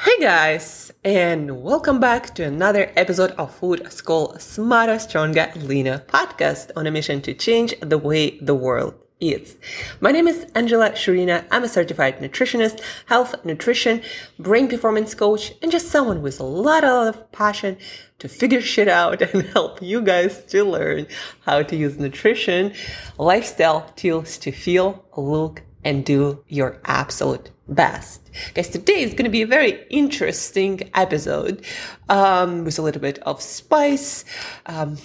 Hey 0.00 0.20
guys, 0.20 0.92
and 1.02 1.60
welcome 1.60 1.98
back 1.98 2.32
to 2.36 2.44
another 2.44 2.92
episode 2.94 3.32
of 3.32 3.52
Food 3.52 3.92
School 3.92 4.38
Smarter, 4.38 4.96
Stronger, 5.00 5.50
Leaner 5.56 6.04
podcast 6.06 6.70
on 6.76 6.86
a 6.86 6.90
mission 6.92 7.20
to 7.22 7.34
change 7.34 7.74
the 7.80 7.98
way 7.98 8.38
the 8.38 8.54
world 8.54 8.94
eats. 9.18 9.56
My 10.00 10.12
name 10.12 10.28
is 10.28 10.46
Angela 10.54 10.90
Shurina. 10.90 11.44
I'm 11.50 11.64
a 11.64 11.68
certified 11.68 12.20
nutritionist, 12.20 12.80
health, 13.06 13.44
nutrition, 13.44 14.00
brain 14.38 14.68
performance 14.68 15.16
coach, 15.16 15.52
and 15.62 15.72
just 15.72 15.88
someone 15.88 16.22
with 16.22 16.38
a 16.38 16.44
lot, 16.44 16.84
of 16.84 17.32
passion 17.32 17.76
to 18.20 18.28
figure 18.28 18.60
shit 18.60 18.86
out 18.86 19.20
and 19.34 19.46
help 19.48 19.82
you 19.82 20.00
guys 20.00 20.44
to 20.44 20.62
learn 20.62 21.08
how 21.44 21.64
to 21.64 21.74
use 21.74 21.98
nutrition, 21.98 22.72
lifestyle 23.18 23.92
tools 23.96 24.38
to 24.38 24.52
feel, 24.52 25.04
look, 25.16 25.62
and 25.84 26.04
do 26.04 26.44
your 26.46 26.80
absolute 26.84 27.50
best. 27.68 28.20
Guys, 28.54 28.68
today 28.68 29.02
is 29.02 29.12
going 29.12 29.24
to 29.24 29.30
be 29.30 29.42
a 29.42 29.46
very 29.46 29.84
interesting 29.90 30.90
episode 30.94 31.64
um, 32.08 32.64
with 32.64 32.78
a 32.78 32.82
little 32.82 33.00
bit 33.00 33.18
of 33.20 33.42
spice, 33.42 34.24
um, 34.66 34.96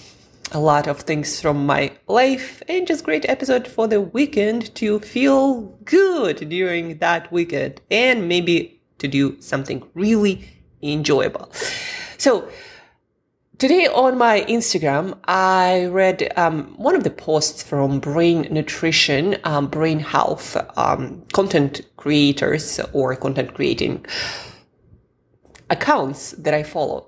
a 0.52 0.60
lot 0.60 0.86
of 0.86 1.00
things 1.00 1.40
from 1.40 1.66
my 1.66 1.92
life, 2.06 2.62
and 2.68 2.86
just 2.86 3.04
great 3.04 3.28
episode 3.28 3.66
for 3.66 3.86
the 3.86 4.00
weekend 4.00 4.74
to 4.76 5.00
feel 5.00 5.62
good 5.84 6.48
during 6.48 6.98
that 6.98 7.30
weekend 7.32 7.80
and 7.90 8.28
maybe 8.28 8.80
to 8.98 9.08
do 9.08 9.40
something 9.40 9.82
really 9.94 10.48
enjoyable. 10.82 11.50
So, 12.18 12.48
Today 13.56 13.86
on 13.86 14.18
my 14.18 14.40
Instagram, 14.48 15.16
I 15.26 15.84
read 15.84 16.32
um, 16.36 16.74
one 16.76 16.96
of 16.96 17.04
the 17.04 17.10
posts 17.10 17.62
from 17.62 18.00
Brain 18.00 18.48
Nutrition, 18.50 19.36
um, 19.44 19.68
Brain 19.68 20.00
Health 20.00 20.56
um, 20.76 21.22
content 21.32 21.82
creators 21.96 22.80
or 22.92 23.14
content 23.14 23.54
creating 23.54 24.06
accounts 25.70 26.32
that 26.32 26.52
I 26.52 26.64
follow. 26.64 27.06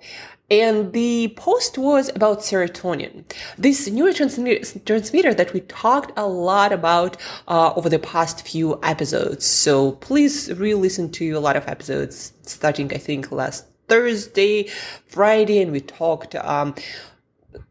And 0.48 0.92
the 0.92 1.34
post 1.36 1.78
was 1.78 2.10
about 2.14 2.38
serotonin, 2.38 3.24
this 3.58 3.88
neurotransmitter 3.88 5.36
that 5.36 5.52
we 5.52 5.60
talked 5.62 6.16
a 6.16 6.28
lot 6.28 6.72
about 6.72 7.16
uh, 7.48 7.72
over 7.74 7.88
the 7.88 7.98
past 7.98 8.46
few 8.46 8.78
episodes. 8.84 9.44
So 9.44 9.92
please 9.92 10.52
re-listen 10.52 11.10
to 11.12 11.32
a 11.32 11.40
lot 11.40 11.56
of 11.56 11.66
episodes 11.66 12.34
starting, 12.42 12.94
I 12.94 12.98
think, 12.98 13.32
last 13.32 13.66
Thursday, 13.88 14.68
Friday, 15.06 15.62
and 15.62 15.72
we 15.72 15.80
talked 15.80 16.34
um, 16.34 16.74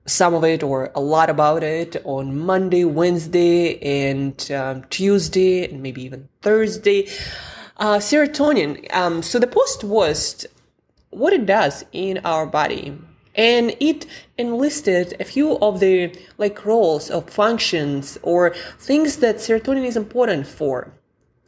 some 0.05 0.33
of 0.33 0.43
it 0.43 0.63
or 0.63 0.91
a 0.95 1.01
lot 1.01 1.29
about 1.29 1.63
it 1.63 2.01
on 2.03 2.37
Monday, 2.37 2.85
Wednesday, 2.85 3.79
and 3.79 4.51
um, 4.51 4.83
Tuesday, 4.89 5.69
and 5.69 5.81
maybe 5.81 6.03
even 6.03 6.29
Thursday. 6.41 7.07
Uh, 7.77 7.97
serotonin. 7.97 8.93
Um, 8.93 9.21
so 9.21 9.37
the 9.39 9.47
post 9.47 9.83
was 9.83 10.45
what 11.09 11.33
it 11.33 11.45
does 11.45 11.85
in 11.91 12.19
our 12.23 12.45
body. 12.45 12.97
And 13.35 13.75
it 13.81 14.05
enlisted 14.37 15.15
a 15.19 15.25
few 15.25 15.57
of 15.59 15.81
the 15.81 16.17
like 16.37 16.65
roles 16.65 17.09
of 17.09 17.29
functions 17.29 18.17
or 18.21 18.55
things 18.79 19.17
that 19.17 19.37
serotonin 19.37 19.85
is 19.85 19.97
important 19.97 20.47
for. 20.47 20.93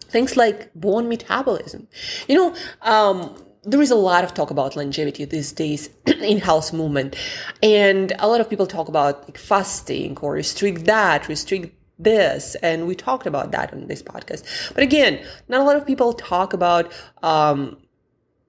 Things 0.01 0.35
like 0.35 0.73
bone 0.73 1.07
metabolism. 1.07 1.87
You 2.27 2.35
know, 2.35 2.55
um, 2.81 3.35
there 3.67 3.81
is 3.81 3.91
a 3.91 3.95
lot 3.95 4.23
of 4.23 4.33
talk 4.33 4.49
about 4.49 4.75
longevity 4.77 5.25
these 5.25 5.51
days 5.51 5.89
in 6.05 6.39
health 6.39 6.71
movement. 6.71 7.15
And 7.61 8.13
a 8.17 8.27
lot 8.27 8.39
of 8.39 8.49
people 8.49 8.65
talk 8.65 8.87
about 8.87 9.25
like 9.25 9.37
fasting 9.37 10.17
or 10.21 10.33
restrict 10.33 10.85
that 10.85 11.27
restrict 11.27 11.75
this. 11.99 12.55
And 12.63 12.87
we 12.87 12.95
talked 12.95 13.27
about 13.27 13.51
that 13.51 13.73
on 13.73 13.87
this 13.87 14.01
podcast. 14.01 14.43
But 14.73 14.83
again 14.83 15.23
not 15.49 15.59
a 15.59 15.63
lot 15.65 15.75
of 15.75 15.85
people 15.85 16.13
talk 16.13 16.53
about 16.53 16.91
um, 17.21 17.77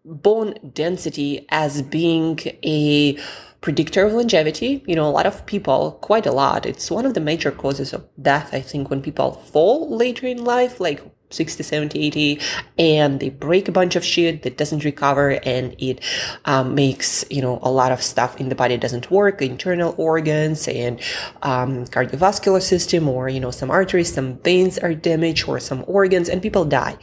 bone 0.05 0.55
density 0.73 1.47
as 1.51 1.83
being 1.83 2.39
a 2.63 3.19
predictor 3.61 4.07
of 4.07 4.13
longevity. 4.13 4.85
You 4.87 4.95
know, 4.95 5.09
a 5.09 5.11
lot 5.11 5.27
of 5.27 5.45
people, 5.47 5.99
quite 6.01 6.27
a 6.27 6.33
lot, 6.33 6.65
it's 6.65 6.91
one 6.93 7.05
of 7.05 7.15
the 7.15 7.21
major 7.21 7.51
causes 7.51 7.93
of 7.93 8.07
death, 8.23 8.51
I 8.53 8.61
think, 8.61 8.89
when 8.89 9.03
people 9.03 9.33
fall 9.33 9.95
later 9.95 10.29
in 10.29 10.45
life, 10.45 10.79
like 10.79 11.03
60, 11.31 11.63
70, 11.63 12.01
80, 12.01 12.41
and 12.79 13.21
they 13.21 13.29
break 13.29 13.69
a 13.69 13.73
bunch 13.73 13.97
of 13.97 14.05
shit 14.05 14.43
that 14.43 14.57
doesn't 14.57 14.85
recover 14.85 15.39
and 15.45 15.75
it 15.79 16.01
um, 16.45 16.75
makes, 16.75 17.25
you 17.31 17.43
know, 17.43 17.59
a 17.63 17.71
lot 17.71 17.93
of 17.93 18.03
stuff 18.03 18.41
in 18.41 18.49
the 18.49 18.55
body 18.55 18.77
doesn't 18.77 19.11
work, 19.11 19.43
internal 19.43 19.95
organs 19.99 20.67
and 20.69 21.01
um, 21.43 21.85
cardiovascular 21.87 22.63
system 22.63 23.09
or, 23.09 23.29
you 23.29 23.41
know, 23.41 23.51
some 23.51 23.71
arteries, 23.71 24.13
some 24.13 24.39
veins 24.39 24.79
are 24.79 24.95
damaged 24.95 25.49
or 25.49 25.61
some 25.61 25.85
organs 25.87 26.29
and 26.29 26.41
people 26.41 26.65
die. 26.65 26.97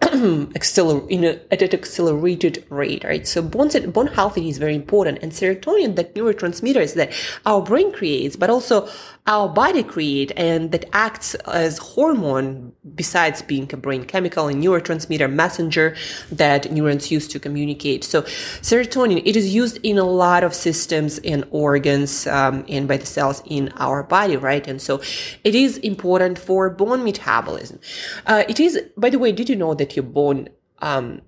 Acceler- 0.00 1.08
in 1.08 1.24
a, 1.24 1.40
at 1.50 1.62
an 1.62 1.72
accelerated 1.72 2.64
rate, 2.68 3.02
right? 3.04 3.26
So 3.26 3.40
bone, 3.40 3.70
bone 3.90 4.08
health 4.08 4.36
is 4.36 4.58
very 4.58 4.74
important 4.74 5.18
and 5.22 5.32
serotonin, 5.32 5.96
that 5.96 6.14
neurotransmitter 6.14 6.82
is 6.82 6.94
that 6.94 7.12
our 7.46 7.62
brain 7.62 7.92
creates, 7.92 8.36
but 8.36 8.50
also 8.50 8.88
our 9.26 9.48
body 9.48 9.82
create 9.82 10.32
and 10.36 10.70
that 10.72 10.84
acts 10.92 11.34
as 11.46 11.78
hormone 11.78 12.72
besides 12.94 13.40
being 13.40 13.68
a 13.72 13.76
brain 13.76 14.04
chemical 14.04 14.48
and 14.48 14.62
neurotransmitter 14.62 15.32
messenger 15.32 15.96
that 16.30 16.70
neurons 16.70 17.10
use 17.10 17.26
to 17.28 17.40
communicate. 17.40 18.04
So 18.04 18.22
serotonin, 18.22 19.22
it 19.24 19.34
is 19.34 19.54
used 19.54 19.78
in 19.82 19.96
a 19.96 20.04
lot 20.04 20.44
of 20.44 20.52
systems 20.52 21.18
and 21.20 21.46
organs 21.50 22.26
um, 22.26 22.66
and 22.68 22.86
by 22.86 22.98
the 22.98 23.06
cells 23.06 23.42
in 23.46 23.72
our 23.76 24.02
body, 24.02 24.36
right? 24.36 24.66
And 24.66 24.80
so 24.80 25.00
it 25.42 25.54
is 25.54 25.78
important 25.78 26.38
for 26.38 26.68
bone 26.68 27.02
metabolism. 27.02 27.80
Uh, 28.26 28.44
it 28.46 28.60
is, 28.60 28.78
by 28.94 29.08
the 29.08 29.18
way, 29.18 29.32
did 29.32 29.48
you 29.48 29.56
know 29.56 29.72
that 29.72 29.96
your 29.96 30.02
bone, 30.02 30.50
um, 30.80 31.22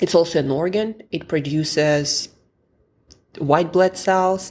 it's 0.00 0.16
also 0.16 0.40
an 0.40 0.50
organ. 0.50 1.00
It 1.12 1.28
produces 1.28 2.30
white 3.38 3.72
blood 3.72 3.96
cells 3.96 4.50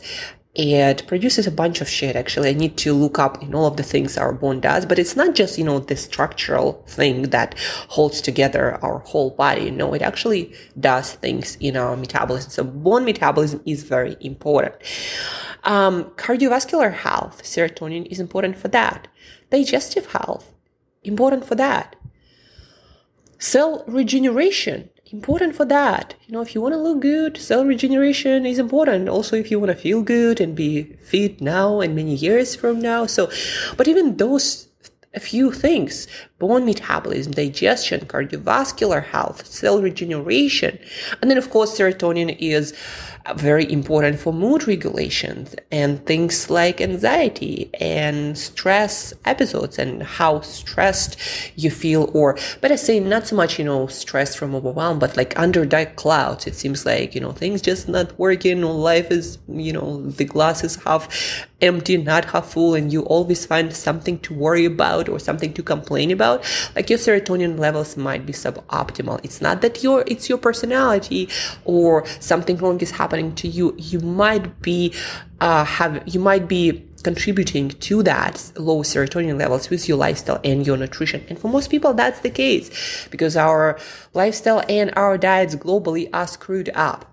it 0.54 1.08
produces 1.08 1.48
a 1.48 1.52
bunch 1.52 1.80
of 1.80 1.88
shit 1.88 2.16
actually. 2.16 2.50
I 2.50 2.54
need 2.54 2.78
to 2.78 2.94
look 2.94 3.20
up 3.20 3.42
in 3.42 3.56
all 3.56 3.66
of 3.66 3.78
the 3.78 3.84
things 3.84 4.18
our 4.18 4.34
bone 4.34 4.60
does 4.60 4.86
but 4.86 5.00
it's 5.00 5.16
not 5.16 5.34
just 5.34 5.58
you 5.58 5.64
know 5.64 5.80
the 5.80 5.96
structural 5.96 6.84
thing 6.88 7.24
that 7.30 7.58
holds 7.88 8.20
together 8.22 8.78
our 8.84 9.00
whole 9.00 9.32
body. 9.32 9.72
No 9.72 9.94
it 9.94 10.02
actually 10.02 10.54
does 10.80 11.14
things 11.14 11.58
in 11.60 11.78
our 11.78 11.96
metabolism. 11.96 12.52
So 12.52 12.64
bone 12.64 13.06
metabolism 13.06 13.62
is 13.66 13.84
very 13.84 14.18
important. 14.20 14.76
Um, 15.64 16.06
cardiovascular 16.16 16.92
health 16.94 17.44
serotonin 17.44 18.08
is 18.08 18.20
important 18.20 18.58
for 18.58 18.68
that. 18.70 19.08
Digestive 19.52 20.08
health 20.08 20.52
important 21.04 21.46
for 21.46 21.56
that. 21.56 21.96
Cell 23.40 23.84
regeneration 23.88 24.90
important 25.14 25.56
for 25.56 25.66
that. 25.66 26.16
You 26.26 26.34
know, 26.34 26.42
if 26.42 26.56
you 26.56 26.62
want 26.62 26.74
to 26.74 26.80
look 26.80 27.02
good, 27.02 27.38
cell 27.38 27.66
regeneration 27.66 28.46
is 28.46 28.60
important. 28.60 29.10
Also, 29.10 29.36
if 29.36 29.52
you 29.52 29.60
want 29.60 29.72
to 29.72 29.78
feel 29.78 30.02
good 30.02 30.40
and 30.40 30.56
be 30.56 30.84
fit 31.04 31.42
now 31.42 31.82
and 31.82 31.96
many 31.96 32.16
years 32.16 32.56
from 32.56 32.80
now. 32.80 33.06
So, 33.06 33.30
but 33.78 33.88
even 33.88 34.18
those 34.18 34.68
a 35.14 35.20
few 35.20 35.52
things 35.52 36.08
bone 36.40 36.66
metabolism, 36.66 37.34
digestion, 37.34 38.02
cardiovascular 38.06 39.04
health, 39.04 39.46
cell 39.46 39.82
regeneration. 39.82 40.80
And 41.22 41.30
then, 41.30 41.38
of 41.38 41.50
course, 41.50 41.78
serotonin 41.78 42.38
is 42.40 42.74
Uh, 43.24 43.36
very 43.36 43.72
important 43.72 44.18
for 44.20 44.34
mood 44.34 44.68
regulation 44.68 45.48
and 45.72 46.04
things 46.08 46.50
like 46.50 46.82
anxiety 46.82 47.70
and 47.80 48.36
stress 48.36 49.14
episodes 49.26 49.78
and 49.78 50.02
how 50.02 50.42
stressed 50.42 51.18
you 51.56 51.70
feel 51.70 52.10
or 52.16 52.36
better 52.62 52.76
say 52.76 53.00
not 53.00 53.28
so 53.28 53.36
much 53.36 53.60
you 53.60 53.66
know 53.66 53.86
stress 53.86 54.36
from 54.36 54.56
overwhelm 54.56 54.98
but 54.98 55.16
like 55.16 55.38
under 55.38 55.64
dark 55.66 55.96
clouds 55.98 56.48
it 56.48 56.56
seems 56.56 56.84
like 56.84 57.14
you 57.14 57.22
know 57.22 57.32
things 57.32 57.62
just 57.62 57.88
not 57.88 58.18
working 58.18 58.64
or 58.64 58.74
life 58.74 59.12
is 59.12 59.38
you 59.50 59.72
know 59.72 60.02
the 60.10 60.26
glass 60.26 60.64
is 60.64 60.78
half 60.78 61.48
empty 61.62 61.98
not 61.98 62.26
half 62.26 62.48
full 62.54 62.74
and 62.74 62.92
you 62.92 63.04
always 63.04 63.46
find 63.46 63.72
something 63.72 64.18
to 64.20 64.34
worry 64.34 64.66
about 64.66 65.08
or 65.08 65.20
something 65.20 65.54
to 65.54 65.62
complain 65.62 66.10
about 66.10 66.44
like 66.76 66.90
your 66.90 66.98
serotonin 66.98 67.60
levels 67.60 67.96
might 67.96 68.26
be 68.26 68.34
suboptimal. 68.34 69.20
It's 69.24 69.42
not 69.42 69.62
that 69.62 69.84
your 69.84 70.04
it's 70.08 70.28
your 70.28 70.40
personality 70.40 71.30
or 71.66 72.06
something 72.20 72.58
wrong 72.58 72.80
is 72.82 72.90
happening 72.92 73.11
happening 73.12 73.36
to 73.36 73.48
you, 73.48 73.76
you 73.78 74.00
might 74.00 74.62
be 74.62 74.94
uh, 75.42 75.66
have 75.66 76.02
you 76.06 76.20
might 76.20 76.48
be 76.48 76.88
contributing 77.04 77.70
to 77.70 78.04
that 78.04 78.52
low 78.56 78.84
serotonin 78.84 79.38
levels 79.38 79.70
with 79.70 79.90
your 79.90 79.98
lifestyle 79.98 80.40
and 80.44 80.66
your 80.66 80.78
nutrition. 80.78 81.26
And 81.28 81.38
for 81.38 81.50
most 81.50 81.70
people, 81.70 81.94
that's 81.94 82.22
the 82.22 82.30
case 82.30 83.08
because 83.10 83.36
our 83.36 83.78
lifestyle 84.14 84.64
and 84.70 84.94
our 84.96 85.18
diets 85.18 85.56
globally 85.56 86.10
are 86.14 86.28
screwed 86.28 86.70
up. 86.74 87.06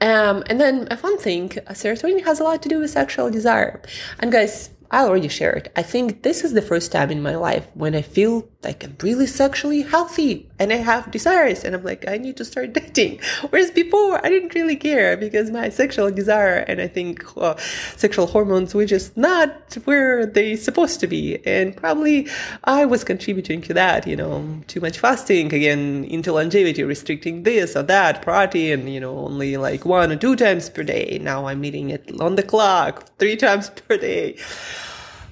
Um, 0.00 0.42
and 0.46 0.58
then 0.60 0.88
a 0.90 0.96
fun 0.96 1.18
thing, 1.18 1.50
serotonin 1.50 2.24
has 2.24 2.40
a 2.40 2.44
lot 2.44 2.62
to 2.62 2.68
do 2.68 2.78
with 2.80 2.90
sexual 2.90 3.30
desire. 3.30 3.82
And 4.18 4.32
guys, 4.32 4.70
I 4.90 5.04
already 5.04 5.28
shared. 5.28 5.70
I 5.76 5.82
think 5.82 6.22
this 6.22 6.42
is 6.42 6.54
the 6.54 6.62
first 6.62 6.90
time 6.90 7.10
in 7.10 7.22
my 7.22 7.36
life 7.36 7.68
when 7.74 7.94
I 7.94 8.02
feel 8.02 8.48
like 8.64 8.84
I'm 8.84 8.96
really 9.02 9.26
sexually 9.26 9.82
healthy 9.82 10.48
and 10.58 10.72
I 10.72 10.76
have 10.76 11.10
desires 11.10 11.64
and 11.64 11.74
I'm 11.74 11.82
like 11.82 12.08
I 12.08 12.18
need 12.18 12.36
to 12.36 12.44
start 12.44 12.72
dating. 12.80 13.20
Whereas 13.50 13.70
before 13.70 14.24
I 14.24 14.28
didn't 14.28 14.54
really 14.54 14.76
care 14.76 15.16
because 15.16 15.50
my 15.50 15.68
sexual 15.68 16.10
desire 16.10 16.58
and 16.68 16.80
I 16.80 16.88
think 16.88 17.24
uh, 17.36 17.56
sexual 17.96 18.26
hormones 18.26 18.74
were 18.74 18.86
just 18.86 19.16
not 19.16 19.76
where 19.84 20.26
they 20.26 20.56
supposed 20.56 21.00
to 21.00 21.06
be 21.06 21.44
and 21.46 21.76
probably 21.76 22.28
I 22.64 22.84
was 22.84 23.04
contributing 23.04 23.62
to 23.62 23.74
that. 23.74 24.06
You 24.06 24.16
know, 24.16 24.60
too 24.66 24.80
much 24.80 24.98
fasting 24.98 25.52
again 25.52 26.04
into 26.04 26.32
longevity, 26.32 26.82
restricting 26.84 27.42
this 27.42 27.76
or 27.76 27.82
that 27.84 28.22
protein. 28.22 28.86
You 28.86 29.00
know, 29.00 29.18
only 29.18 29.56
like 29.56 29.84
one 29.84 30.12
or 30.12 30.16
two 30.16 30.36
times 30.36 30.70
per 30.70 30.82
day. 30.82 31.18
Now 31.20 31.46
I'm 31.46 31.64
eating 31.64 31.90
it 31.90 32.20
on 32.20 32.36
the 32.36 32.42
clock 32.42 33.08
three 33.18 33.36
times 33.44 33.70
per 33.70 33.96
day. 33.96 34.36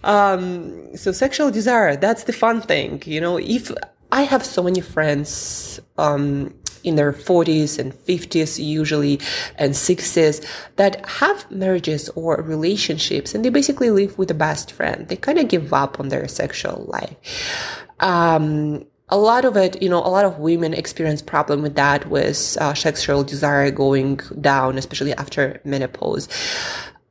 Um, 0.05 0.97
so 0.97 1.13
sexual 1.13 1.51
desire, 1.51 1.97
that's 1.97 2.25
the 2.25 2.33
fun 2.33 2.61
thing. 2.61 3.03
You 3.07 3.21
know, 3.21 3.39
if 3.39 3.71
I 4.13 4.23
have 4.23 4.45
so 4.45 4.63
many 4.63 4.81
friends, 4.81 5.81
um, 5.99 6.55
in 6.83 6.97
their 6.97 7.13
40s 7.13 7.79
and 7.79 7.93
50s 7.93 8.59
usually 8.63 9.21
and 9.57 9.75
60s 9.75 10.43
that 10.77 11.07
have 11.07 11.51
marriages 11.51 12.09
or 12.11 12.37
relationships 12.37 13.35
and 13.35 13.45
they 13.45 13.51
basically 13.51 13.91
live 13.91 14.17
with 14.17 14.31
a 14.31 14.35
best 14.35 14.73
friend 14.73 15.09
they 15.09 15.17
kind 15.17 15.39
of 15.39 15.47
give 15.49 15.75
up 15.75 16.01
on 16.01 16.09
their 16.09 16.27
sexual 16.27 16.87
life 16.89 17.85
um, 18.01 18.87
a 19.11 19.19
lot 19.19 19.45
of 19.45 19.57
it, 19.57 19.83
you 19.83 19.89
know, 19.89 19.99
a 19.99 20.09
lot 20.09 20.25
of 20.25 20.39
women 20.39 20.73
experience 20.73 21.21
problem 21.21 21.63
with 21.63 21.75
that 21.75 22.09
with 22.09 22.57
uh, 22.61 22.75
sexual 22.75 23.25
desire 23.25 23.71
going 23.71 24.17
down, 24.41 24.79
especially 24.79 25.13
after 25.15 25.61
menopause. 25.65 26.29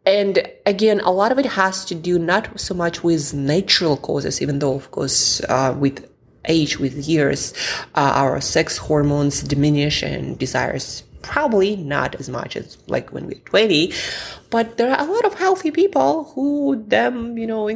And 0.10 0.42
again, 0.66 1.02
a 1.02 1.12
lot 1.12 1.32
of 1.32 1.38
it 1.38 1.46
has 1.46 1.86
to 1.86 1.94
do 1.94 2.18
not 2.18 2.60
so 2.60 2.74
much 2.74 3.04
with 3.04 3.32
natural 3.34 3.96
causes, 3.96 4.42
even 4.42 4.58
though, 4.58 4.74
of 4.74 4.90
course, 4.90 5.40
uh, 5.42 5.76
with 5.78 6.10
age, 6.46 6.80
with 6.80 6.96
years, 7.08 7.54
uh, 7.94 8.14
our 8.16 8.42
sex 8.42 8.78
hormones 8.78 9.44
diminish 9.44 10.02
and 10.02 10.38
desires 10.40 11.04
probably 11.22 11.76
not 11.76 12.16
as 12.16 12.30
much 12.30 12.56
as 12.56 12.78
like 12.88 13.12
when 13.12 13.28
we're 13.28 13.44
20 13.46 13.94
but 14.50 14.78
there 14.78 14.92
are 14.92 15.08
a 15.08 15.12
lot 15.12 15.26
of 15.26 15.36
healthy 15.36 15.72
people 15.72 16.26
who 16.36 16.84
them 16.88 17.38
you 17.38 17.48
know 17.48 17.70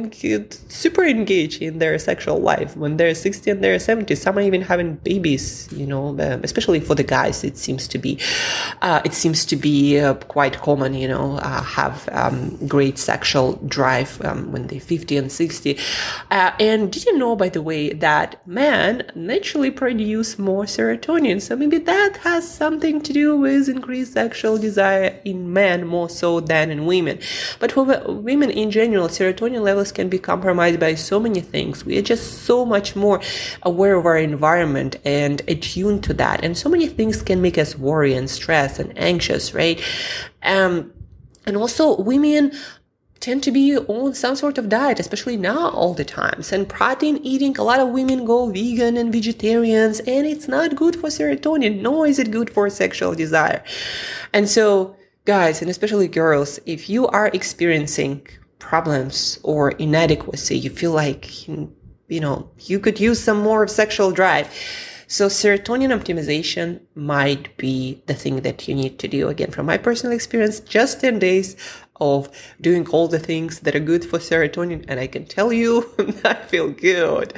super 0.68 1.04
engaged 1.04 1.62
in 1.62 1.78
their 1.78 1.98
sexual 1.98 2.38
life. 2.38 2.76
When 2.76 2.96
they're 2.96 3.14
60 3.14 3.50
and 3.50 3.62
they're 3.62 3.78
70 3.78 4.14
some 4.14 4.38
are 4.38 4.42
even 4.42 4.62
having 4.62 4.94
babies 4.96 5.68
you 5.72 5.86
know 5.86 6.08
um, 6.08 6.40
especially 6.42 6.80
for 6.80 6.94
the 6.94 7.02
guys 7.02 7.44
it 7.44 7.56
seems 7.56 7.86
to 7.88 7.98
be 7.98 8.18
uh, 8.82 9.00
it 9.04 9.14
seems 9.14 9.44
to 9.46 9.56
be 9.56 9.98
uh, 9.98 10.14
quite 10.14 10.58
common 10.58 10.94
you 10.94 11.08
know 11.08 11.36
uh, 11.38 11.62
have 11.62 12.08
um, 12.12 12.56
great 12.66 12.98
sexual 12.98 13.54
drive 13.66 14.20
um, 14.24 14.50
when 14.52 14.66
they're 14.66 14.80
50 14.80 15.16
and 15.16 15.32
60 15.32 15.78
uh, 16.30 16.52
and 16.60 16.92
did 16.92 17.04
you 17.04 17.16
know 17.18 17.36
by 17.36 17.48
the 17.48 17.62
way 17.62 17.92
that 17.92 18.40
men 18.46 19.10
naturally 19.14 19.70
produce 19.70 20.38
more 20.38 20.64
serotonin? 20.64 21.40
So 21.40 21.56
maybe 21.56 21.78
that 21.78 22.18
has 22.18 22.48
something 22.48 23.00
to 23.02 23.12
do 23.12 23.36
with 23.36 23.68
increased 23.68 24.12
sexual 24.12 24.58
desire 24.58 25.20
in 25.24 25.52
men 25.52 25.86
more 25.86 26.08
so 26.08 26.40
than 26.40 26.63
men 26.64 26.78
and 26.78 26.86
women. 26.86 27.18
But 27.58 27.72
for 27.72 27.84
women 28.06 28.50
in 28.50 28.70
general, 28.70 29.08
serotonin 29.08 29.62
levels 29.62 29.92
can 29.92 30.08
be 30.08 30.18
compromised 30.18 30.80
by 30.80 30.94
so 30.94 31.20
many 31.20 31.40
things. 31.40 31.84
We 31.84 31.98
are 31.98 32.02
just 32.02 32.44
so 32.44 32.64
much 32.64 32.96
more 32.96 33.20
aware 33.62 33.96
of 33.96 34.06
our 34.06 34.18
environment 34.18 34.96
and 35.04 35.42
attuned 35.48 36.04
to 36.04 36.14
that. 36.14 36.44
And 36.44 36.56
so 36.56 36.68
many 36.68 36.86
things 36.86 37.22
can 37.22 37.42
make 37.42 37.58
us 37.58 37.76
worry 37.76 38.14
and 38.14 38.28
stress 38.28 38.78
and 38.78 38.96
anxious, 38.98 39.54
right? 39.54 39.82
Um, 40.42 40.92
and 41.46 41.56
also 41.56 42.00
women 42.00 42.52
tend 43.20 43.42
to 43.42 43.50
be 43.50 43.76
on 43.76 44.12
some 44.12 44.36
sort 44.36 44.58
of 44.58 44.68
diet, 44.68 45.00
especially 45.00 45.36
now 45.36 45.70
all 45.70 45.94
the 45.94 46.04
times. 46.04 46.52
And 46.52 46.68
protein 46.68 47.16
eating, 47.22 47.56
a 47.56 47.62
lot 47.62 47.80
of 47.80 47.88
women 47.88 48.26
go 48.26 48.50
vegan 48.50 48.98
and 48.98 49.10
vegetarians, 49.10 50.00
and 50.00 50.26
it's 50.26 50.46
not 50.46 50.76
good 50.76 50.96
for 50.96 51.08
serotonin, 51.08 51.80
nor 51.80 52.06
is 52.06 52.18
it 52.18 52.30
good 52.30 52.50
for 52.50 52.68
sexual 52.68 53.14
desire. 53.14 53.62
And 54.34 54.46
so 54.48 54.96
guys, 55.24 55.62
and 55.62 55.70
especially 55.70 56.08
girls, 56.08 56.60
if 56.66 56.88
you 56.88 57.06
are 57.08 57.28
experiencing 57.28 58.26
problems 58.58 59.38
or 59.42 59.70
inadequacy, 59.72 60.56
you 60.56 60.70
feel 60.70 60.92
like, 60.92 61.48
you 61.48 61.70
know, 62.08 62.50
you 62.60 62.78
could 62.78 63.00
use 63.00 63.22
some 63.22 63.40
more 63.40 63.62
of 63.62 63.70
sexual 63.70 64.10
drive. 64.10 64.52
So 65.06 65.28
serotonin 65.28 65.96
optimization 65.96 66.80
might 66.94 67.56
be 67.56 68.02
the 68.06 68.14
thing 68.14 68.40
that 68.40 68.66
you 68.66 68.74
need 68.74 68.98
to 68.98 69.08
do. 69.08 69.28
Again, 69.28 69.50
from 69.50 69.66
my 69.66 69.78
personal 69.78 70.14
experience, 70.14 70.60
just 70.60 71.00
10 71.00 71.18
days 71.18 71.56
of 72.00 72.28
doing 72.60 72.86
all 72.88 73.06
the 73.06 73.18
things 73.18 73.60
that 73.60 73.76
are 73.76 73.80
good 73.80 74.04
for 74.04 74.18
serotonin. 74.18 74.84
And 74.88 74.98
I 74.98 75.06
can 75.06 75.26
tell 75.26 75.52
you, 75.52 75.90
I 76.24 76.34
feel 76.34 76.70
good 76.70 77.34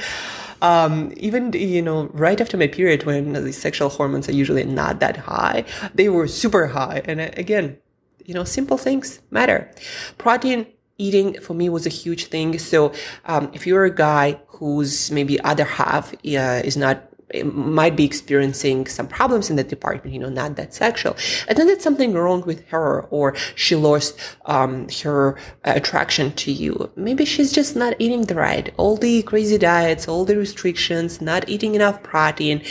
um, 0.62 1.12
even 1.17 1.53
you 1.53 1.82
know 1.82 2.06
right 2.12 2.41
after 2.41 2.56
my 2.56 2.67
period 2.67 3.05
when 3.05 3.32
the 3.32 3.53
sexual 3.53 3.88
hormones 3.88 4.29
are 4.29 4.32
usually 4.32 4.64
not 4.64 5.00
that 5.00 5.17
high 5.17 5.64
they 5.94 6.08
were 6.08 6.26
super 6.26 6.67
high. 6.69 7.03
And 7.05 7.20
uh, 7.20 7.31
again 7.37 7.79
you 8.25 8.35
know 8.35 8.44
simple 8.44 8.79
things 8.79 9.20
matter. 9.31 9.70
Protein 10.19 10.67
eating 10.99 11.38
for 11.41 11.55
me 11.55 11.69
was 11.69 11.87
a 11.87 11.91
huge 11.91 12.26
thing. 12.26 12.58
So 12.58 12.93
um, 13.26 13.50
if 13.53 13.67
you're 13.67 13.85
a 13.85 13.94
guy 13.94 14.41
whose 14.47 15.11
maybe 15.11 15.41
other 15.41 15.64
half 15.64 16.14
uh, 16.14 16.62
is 16.64 16.76
not 16.76 17.08
might 17.44 17.96
be 17.96 18.05
experiencing 18.05 18.87
some 18.87 19.08
problems 19.08 19.50
in 19.50 19.56
the 19.56 19.64
department, 19.64 20.14
you 20.14 20.20
know, 20.20 20.28
not 20.28 20.55
that 20.56 20.73
sexual. 20.73 21.17
And 21.49 21.58
then 21.58 21.67
there's 21.67 21.82
something 21.82 22.14
wrong 22.14 22.43
with 22.43 22.67
her 22.69 23.02
or 23.11 23.34
she 23.56 23.75
lost 23.75 24.19
um, 24.44 24.88
her 25.02 25.37
attraction 25.64 26.32
to 26.32 26.52
you. 26.52 26.90
Maybe 26.94 27.25
she's 27.25 27.52
just 27.52 27.75
not 27.75 27.94
eating 27.99 28.23
the 28.23 28.37
right. 28.37 28.73
All 28.76 28.96
the 28.96 29.23
crazy 29.23 29.58
diets, 29.58 30.06
all 30.06 30.25
the 30.25 30.37
restrictions, 30.37 31.20
not 31.20 31.49
eating 31.49 31.75
enough 31.75 32.02
protein 32.05 32.62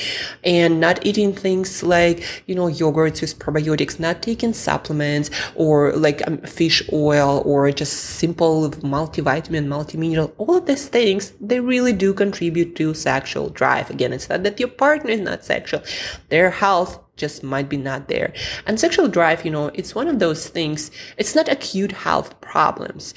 and 0.43 0.79
not 0.79 1.05
eating 1.05 1.33
things 1.33 1.83
like, 1.83 2.43
you 2.47 2.55
know, 2.55 2.67
yogurts 2.67 3.19
with 3.19 3.37
probiotics, 3.37 3.99
not 3.99 4.21
taking 4.21 4.53
supplements 4.53 5.29
or 5.55 5.91
like 5.93 6.25
um, 6.27 6.37
fish 6.37 6.81
oil 6.93 7.43
or 7.45 7.69
just 7.71 7.93
simple 7.93 8.69
multivitamin, 8.69 9.67
multimineral. 9.67 10.31
All 10.37 10.55
of 10.55 10.65
these 10.65 10.87
things, 10.87 11.33
they 11.41 11.59
really 11.59 11.91
do 11.91 12.13
contribute 12.13 12.77
to 12.77 12.93
sexual 12.93 13.49
drive. 13.49 13.89
Again, 13.89 14.13
it's 14.13 14.29
not 14.29 14.44
that 14.45 14.59
your 14.59 14.69
partner 14.69 15.09
is 15.09 15.19
not 15.19 15.43
sexual. 15.43 15.81
Their 16.29 16.51
health 16.51 16.99
just 17.17 17.43
might 17.43 17.67
be 17.67 17.77
not 17.77 18.07
there. 18.07 18.33
And 18.65 18.79
sexual 18.79 19.07
drive, 19.07 19.43
you 19.43 19.51
know, 19.51 19.67
it's 19.73 19.95
one 19.95 20.07
of 20.07 20.19
those 20.19 20.47
things. 20.47 20.91
It's 21.17 21.35
not 21.35 21.49
acute 21.49 21.91
health 21.91 22.39
problems, 22.41 23.13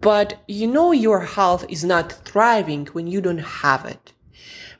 but 0.00 0.42
you 0.46 0.66
know 0.66 0.92
your 0.92 1.20
health 1.20 1.64
is 1.68 1.84
not 1.84 2.12
thriving 2.12 2.86
when 2.88 3.06
you 3.06 3.20
don't 3.20 3.38
have 3.62 3.84
it. 3.84 4.12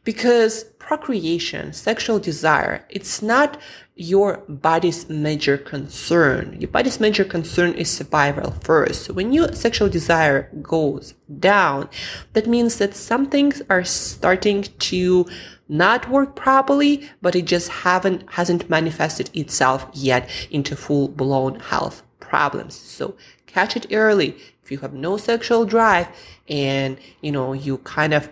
Because 0.04 0.64
procreation, 0.88 1.70
sexual 1.70 2.18
desire, 2.18 2.82
it's 2.88 3.20
not 3.20 3.60
your 3.94 4.42
body's 4.48 5.06
major 5.10 5.58
concern. 5.58 6.56
Your 6.58 6.70
body's 6.70 6.98
major 6.98 7.24
concern 7.24 7.74
is 7.74 7.90
survival 7.90 8.52
first. 8.62 9.02
So 9.02 9.12
when 9.12 9.30
your 9.34 9.52
sexual 9.52 9.90
desire 9.90 10.50
goes 10.62 11.12
down, 11.40 11.90
that 12.32 12.46
means 12.46 12.78
that 12.78 12.94
some 12.94 13.26
things 13.26 13.60
are 13.68 13.84
starting 13.84 14.62
to 14.90 15.26
not 15.68 16.08
work 16.08 16.34
properly, 16.34 17.06
but 17.20 17.36
it 17.36 17.44
just 17.44 17.68
haven't, 17.68 18.24
hasn't 18.30 18.70
manifested 18.70 19.28
itself 19.34 19.86
yet 19.92 20.30
into 20.50 20.74
full 20.74 21.08
blown 21.08 21.60
health 21.60 22.02
problems. 22.18 22.74
So 22.74 23.14
catch 23.44 23.76
it 23.76 23.92
early. 23.92 24.30
If 24.62 24.70
you 24.70 24.78
have 24.78 24.94
no 24.94 25.18
sexual 25.18 25.66
drive 25.66 26.08
and, 26.48 26.96
you 27.20 27.32
know, 27.32 27.52
you 27.52 27.76
kind 27.78 28.14
of 28.14 28.30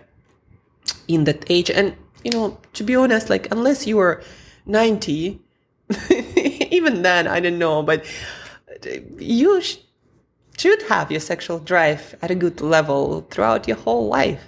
in 1.07 1.25
that 1.25 1.45
age 1.51 1.69
and, 1.69 1.95
you 2.23 2.31
know, 2.31 2.57
to 2.73 2.83
be 2.83 2.95
honest, 2.95 3.29
like 3.29 3.51
unless 3.51 3.87
you 3.87 3.99
are 3.99 4.21
90, 4.65 5.39
even 6.71 7.01
then, 7.01 7.27
I 7.27 7.39
don't 7.39 7.59
know, 7.59 7.83
but 7.83 8.05
you 9.17 9.61
sh- 9.61 9.77
should 10.57 10.81
have 10.83 11.11
your 11.11 11.19
sexual 11.19 11.59
drive 11.59 12.15
at 12.21 12.31
a 12.31 12.35
good 12.35 12.61
level 12.61 13.21
throughout 13.29 13.67
your 13.67 13.77
whole 13.77 14.07
life. 14.07 14.43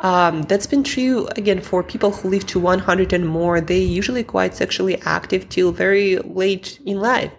Um, 0.00 0.42
that's 0.42 0.66
been 0.66 0.82
true 0.82 1.28
again 1.36 1.60
for 1.60 1.82
people 1.82 2.10
who 2.10 2.30
live 2.30 2.46
to 2.46 2.58
100 2.58 3.12
and 3.12 3.28
more. 3.28 3.60
They 3.60 3.78
usually 3.78 4.24
quite 4.24 4.54
sexually 4.54 5.00
active 5.02 5.48
till 5.48 5.72
very 5.72 6.16
late 6.18 6.80
in 6.84 7.00
life 7.00 7.32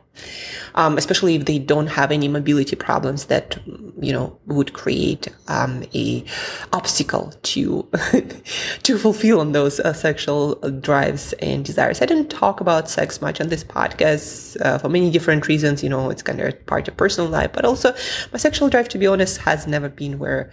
um, 0.75 0.97
especially 0.97 1.35
if 1.35 1.45
they 1.45 1.59
don't 1.59 1.87
have 1.87 2.11
any 2.11 2.27
mobility 2.27 2.75
problems 2.75 3.25
that 3.25 3.57
you 3.99 4.11
know 4.11 4.37
would 4.47 4.73
create 4.73 5.27
um, 5.47 5.83
a 5.93 6.23
obstacle 6.71 7.33
to 7.43 7.87
to 8.83 8.97
fulfill 8.97 9.39
on 9.39 9.53
those 9.53 9.79
uh, 9.79 9.93
sexual 9.93 10.55
drives 10.81 11.33
and 11.33 11.63
desires. 11.63 12.01
I 12.01 12.05
didn't 12.05 12.29
talk 12.29 12.59
about 12.59 12.89
sex 12.89 13.21
much 13.21 13.39
on 13.39 13.47
this 13.47 13.63
podcast 13.63 14.59
uh, 14.61 14.77
for 14.77 14.89
many 14.89 15.09
different 15.09 15.47
reasons. 15.47 15.81
You 15.81 15.89
know, 15.89 16.09
it's 16.09 16.21
kind 16.21 16.41
of 16.41 16.65
part 16.65 16.87
of 16.87 16.97
personal 16.97 17.29
life, 17.29 17.51
but 17.53 17.65
also 17.65 17.93
my 18.31 18.37
sexual 18.37 18.69
drive, 18.69 18.89
to 18.89 18.97
be 18.97 19.07
honest, 19.07 19.37
has 19.39 19.67
never 19.67 19.89
been 19.89 20.19
where 20.19 20.51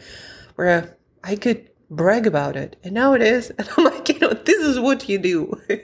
where 0.54 0.96
I 1.24 1.36
could 1.36 1.68
brag 1.90 2.26
about 2.26 2.56
it, 2.56 2.76
and 2.84 2.94
now 2.94 3.14
it 3.14 3.22
is, 3.22 3.50
and 3.58 3.68
I'm 3.76 3.84
like, 3.84 4.08
you 4.08 4.18
know, 4.20 4.32
this 4.32 4.58
is 4.58 4.78
what 4.78 5.08
you 5.08 5.18
do. 5.18 5.60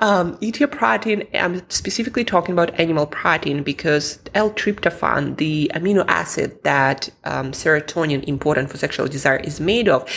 Um, 0.00 0.38
eat 0.40 0.60
your 0.60 0.68
protein. 0.68 1.26
I'm 1.34 1.68
specifically 1.70 2.24
talking 2.24 2.52
about 2.52 2.78
animal 2.78 3.06
protein 3.06 3.64
because 3.64 4.20
L-tryptophan, 4.34 5.38
the 5.38 5.70
amino 5.74 6.04
acid 6.06 6.62
that 6.62 7.08
um, 7.24 7.50
serotonin, 7.50 8.22
important 8.28 8.70
for 8.70 8.78
sexual 8.78 9.08
desire, 9.08 9.38
is 9.38 9.58
made 9.58 9.88
of, 9.88 10.08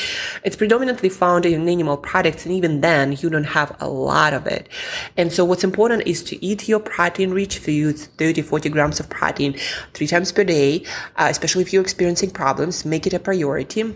it's 0.44 0.56
predominantly 0.56 1.10
found 1.10 1.48
in 1.48 1.68
animal 1.68 1.98
products, 1.98 2.46
and 2.46 2.54
even 2.54 2.82
then, 2.82 3.14
you 3.14 3.30
don't 3.30 3.44
have 3.44 3.76
a 3.80 3.90
lot 3.90 4.34
of 4.34 4.46
it. 4.46 4.70
And 5.18 5.32
so, 5.32 5.44
what's 5.44 5.64
important 5.64 6.04
is 6.06 6.24
to 6.26 6.46
eat 6.46 6.68
your 6.68 6.80
protein-rich 6.80 7.58
foods, 7.58 8.06
30, 8.06 8.44
40 8.44 8.70
grams 8.70 9.00
of 9.00 9.10
protein, 9.10 9.58
three 9.94 10.08
times 10.08 10.32
per 10.32 10.44
day, 10.44 10.86
uh, 11.16 11.28
especially 11.30 11.64
if 11.64 11.74
you're 11.74 11.82
experiencing 11.82 12.30
problems. 12.30 12.86
Make 12.86 13.08
it 13.08 13.14
a 13.14 13.20
priority 13.20 13.96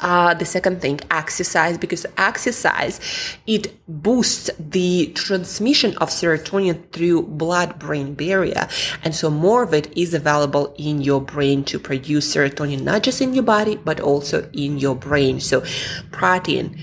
uh, 0.00 0.34
the 0.34 0.44
second 0.44 0.80
thing, 0.80 1.00
exercise, 1.10 1.78
because 1.78 2.06
exercise, 2.16 3.00
it 3.46 3.74
boosts 3.88 4.50
the 4.58 5.12
transmission 5.14 5.96
of 5.98 6.10
serotonin 6.10 6.90
through 6.92 7.22
blood-brain 7.22 8.14
barrier. 8.14 8.68
And 9.02 9.14
so 9.14 9.30
more 9.30 9.62
of 9.62 9.74
it 9.74 9.96
is 9.96 10.14
available 10.14 10.74
in 10.78 11.00
your 11.00 11.20
brain 11.20 11.64
to 11.64 11.78
produce 11.78 12.34
serotonin, 12.34 12.82
not 12.82 13.02
just 13.02 13.20
in 13.20 13.34
your 13.34 13.44
body, 13.44 13.76
but 13.76 14.00
also 14.00 14.48
in 14.52 14.78
your 14.78 14.94
brain. 14.94 15.40
So 15.40 15.62
protein, 16.10 16.78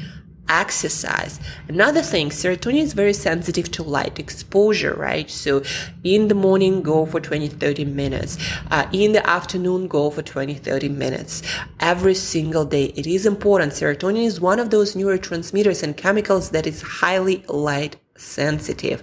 exercise. 0.49 1.39
Another 1.67 2.01
thing, 2.01 2.29
serotonin 2.29 2.81
is 2.81 2.93
very 2.93 3.13
sensitive 3.13 3.71
to 3.71 3.83
light 3.83 4.19
exposure, 4.19 4.93
right? 4.93 5.29
So 5.29 5.63
in 6.03 6.27
the 6.27 6.35
morning, 6.35 6.81
go 6.81 7.05
for 7.05 7.19
20, 7.19 7.47
30 7.47 7.85
minutes. 7.85 8.37
Uh, 8.71 8.87
in 8.91 9.11
the 9.13 9.27
afternoon, 9.27 9.87
go 9.87 10.09
for 10.09 10.21
20, 10.21 10.55
30 10.55 10.89
minutes. 10.89 11.41
Every 11.79 12.15
single 12.15 12.65
day. 12.65 12.85
It 12.95 13.07
is 13.07 13.25
important. 13.25 13.73
Serotonin 13.73 14.25
is 14.25 14.41
one 14.41 14.59
of 14.59 14.69
those 14.69 14.95
neurotransmitters 14.95 15.83
and 15.83 15.95
chemicals 15.95 16.51
that 16.51 16.67
is 16.67 16.81
highly 16.81 17.43
light 17.47 17.97
sensitive. 18.15 19.01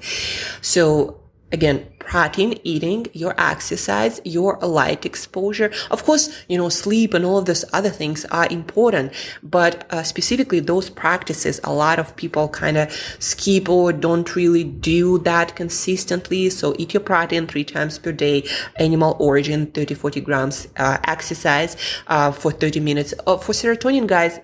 So 0.60 1.20
again, 1.52 1.86
protein 2.04 2.58
eating, 2.64 3.06
your 3.12 3.34
exercise, 3.38 4.20
your 4.24 4.58
light 4.58 5.04
exposure. 5.04 5.72
Of 5.90 6.04
course, 6.04 6.44
you 6.48 6.58
know, 6.58 6.68
sleep 6.68 7.14
and 7.14 7.24
all 7.24 7.38
of 7.38 7.46
those 7.46 7.64
other 7.72 7.90
things 7.90 8.24
are 8.26 8.46
important, 8.50 9.12
but 9.42 9.86
uh, 9.92 10.02
specifically 10.02 10.60
those 10.60 10.90
practices, 10.90 11.60
a 11.64 11.72
lot 11.72 11.98
of 11.98 12.14
people 12.16 12.48
kind 12.48 12.76
of 12.76 12.92
skip 13.18 13.68
or 13.68 13.92
don't 13.92 14.34
really 14.36 14.64
do 14.64 15.18
that 15.20 15.56
consistently. 15.56 16.50
So 16.50 16.74
eat 16.78 16.94
your 16.94 17.02
protein 17.02 17.46
three 17.46 17.64
times 17.64 17.98
per 17.98 18.12
day, 18.12 18.44
animal 18.76 19.16
origin, 19.18 19.66
30, 19.66 19.94
40 19.94 20.20
grams, 20.20 20.68
uh, 20.76 20.98
exercise, 21.04 21.76
uh, 22.06 22.32
for 22.32 22.52
30 22.52 22.80
minutes. 22.80 23.14
Uh, 23.26 23.36
for 23.36 23.52
serotonin, 23.52 24.06
guys, 24.06 24.40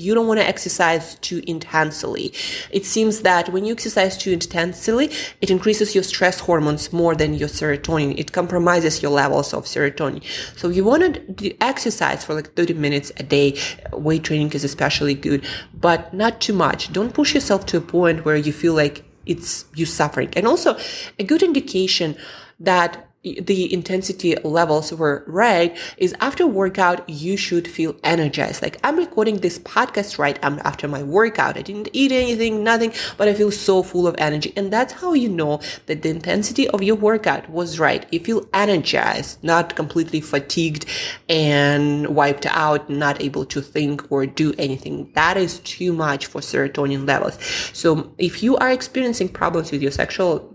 you 0.00 0.14
don't 0.14 0.26
want 0.26 0.40
to 0.40 0.46
exercise 0.46 1.16
too 1.16 1.42
intensely. 1.46 2.32
It 2.70 2.84
seems 2.86 3.20
that 3.20 3.50
when 3.50 3.64
you 3.64 3.72
exercise 3.72 4.16
too 4.16 4.32
intensely, 4.32 5.10
it 5.40 5.50
increases 5.50 5.94
your 5.94 6.04
stress 6.04 6.40
hormones 6.40 6.92
more 6.92 7.14
than 7.14 7.34
your 7.34 7.48
serotonin. 7.48 8.18
It 8.18 8.32
compromises 8.32 9.02
your 9.02 9.12
levels 9.12 9.52
of 9.52 9.64
serotonin. 9.64 10.22
So 10.56 10.68
you 10.68 10.84
want 10.84 11.36
to 11.38 11.62
exercise 11.62 12.24
for 12.24 12.34
like 12.34 12.54
30 12.54 12.74
minutes 12.74 13.12
a 13.18 13.22
day. 13.22 13.58
Weight 13.92 14.24
training 14.24 14.52
is 14.52 14.64
especially 14.64 15.14
good, 15.14 15.44
but 15.74 16.14
not 16.14 16.40
too 16.40 16.54
much. 16.54 16.92
Don't 16.92 17.12
push 17.12 17.34
yourself 17.34 17.66
to 17.66 17.76
a 17.76 17.80
point 17.80 18.24
where 18.24 18.36
you 18.36 18.52
feel 18.52 18.74
like 18.74 19.04
it's 19.26 19.66
you 19.74 19.86
suffering. 19.86 20.30
And 20.34 20.46
also 20.46 20.78
a 21.18 21.24
good 21.24 21.42
indication 21.42 22.16
that 22.58 23.09
the 23.22 23.72
intensity 23.72 24.34
levels 24.44 24.92
were 24.94 25.24
right 25.26 25.76
is 25.98 26.14
after 26.20 26.46
workout 26.46 27.06
you 27.06 27.36
should 27.36 27.68
feel 27.68 27.94
energized. 28.02 28.62
Like 28.62 28.78
i'm 28.82 28.96
recording 28.96 29.38
this 29.38 29.58
podcast 29.58 30.18
right? 30.18 30.38
After 30.42 30.88
my 30.88 31.02
workout. 31.02 31.58
I 31.58 31.62
didn't 31.62 31.90
eat 31.92 32.12
anything 32.12 32.64
nothing 32.64 32.92
but 33.18 33.28
i 33.28 33.34
feel 33.34 33.50
so 33.50 33.82
full 33.82 34.06
of 34.06 34.14
energy. 34.18 34.52
And 34.56 34.72
that's 34.72 34.94
how 34.94 35.12
you 35.12 35.28
know 35.28 35.60
that 35.86 36.00
the 36.02 36.08
intensity 36.08 36.66
of 36.68 36.82
your 36.82 36.96
workout 36.96 37.48
was 37.50 37.78
right. 37.78 38.06
You 38.10 38.20
feel 38.20 38.46
energized 38.54 39.44
not 39.44 39.76
completely 39.76 40.22
fatigued 40.22 40.86
and 41.28 42.08
wiped 42.08 42.46
out 42.46 42.88
not 42.88 43.20
able 43.20 43.44
to 43.46 43.60
think 43.60 44.10
or 44.10 44.24
do 44.24 44.54
anything. 44.58 45.10
That 45.14 45.36
is 45.36 45.60
too 45.60 45.92
much 45.92 46.26
for 46.26 46.40
serotonin 46.40 47.06
levels. 47.06 47.38
So 47.74 48.14
if 48.16 48.42
you 48.42 48.56
are 48.56 48.70
experiencing 48.70 49.28
problems 49.28 49.70
with 49.70 49.82
your 49.82 49.92
sexual 49.92 50.49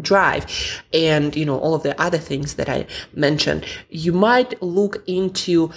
drive 0.00 0.46
and 0.94 1.36
you 1.36 1.44
know 1.44 1.58
all 1.58 1.74
of 1.74 1.82
the 1.82 2.00
other 2.00 2.16
things 2.16 2.54
that 2.54 2.68
i 2.68 2.86
mentioned 3.12 3.64
you 3.90 4.12
might 4.12 4.60
look 4.62 5.02
into 5.06 5.70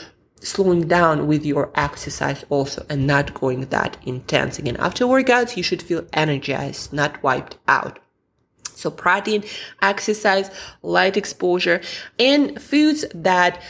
slowing 0.45 0.88
down 0.88 1.27
with 1.27 1.45
your 1.45 1.72
exercise 1.75 2.45
also 2.50 2.86
and 2.89 3.07
not 3.07 3.34
going 3.34 3.62
that 3.67 3.98
intense 4.05 4.60
again. 4.60 4.77
After 4.77 5.05
workouts 5.05 5.57
you 5.57 5.63
should 5.63 5.81
feel 5.81 6.05
energized 6.13 6.93
not 6.93 7.22
wiped 7.24 7.57
out. 7.67 8.00
So 8.63 8.91
protein 8.91 9.43
exercise 9.81 10.51
light 10.81 11.17
exposure 11.17 11.81
and 12.19 12.62
foods 12.62 13.05
that 13.13 13.62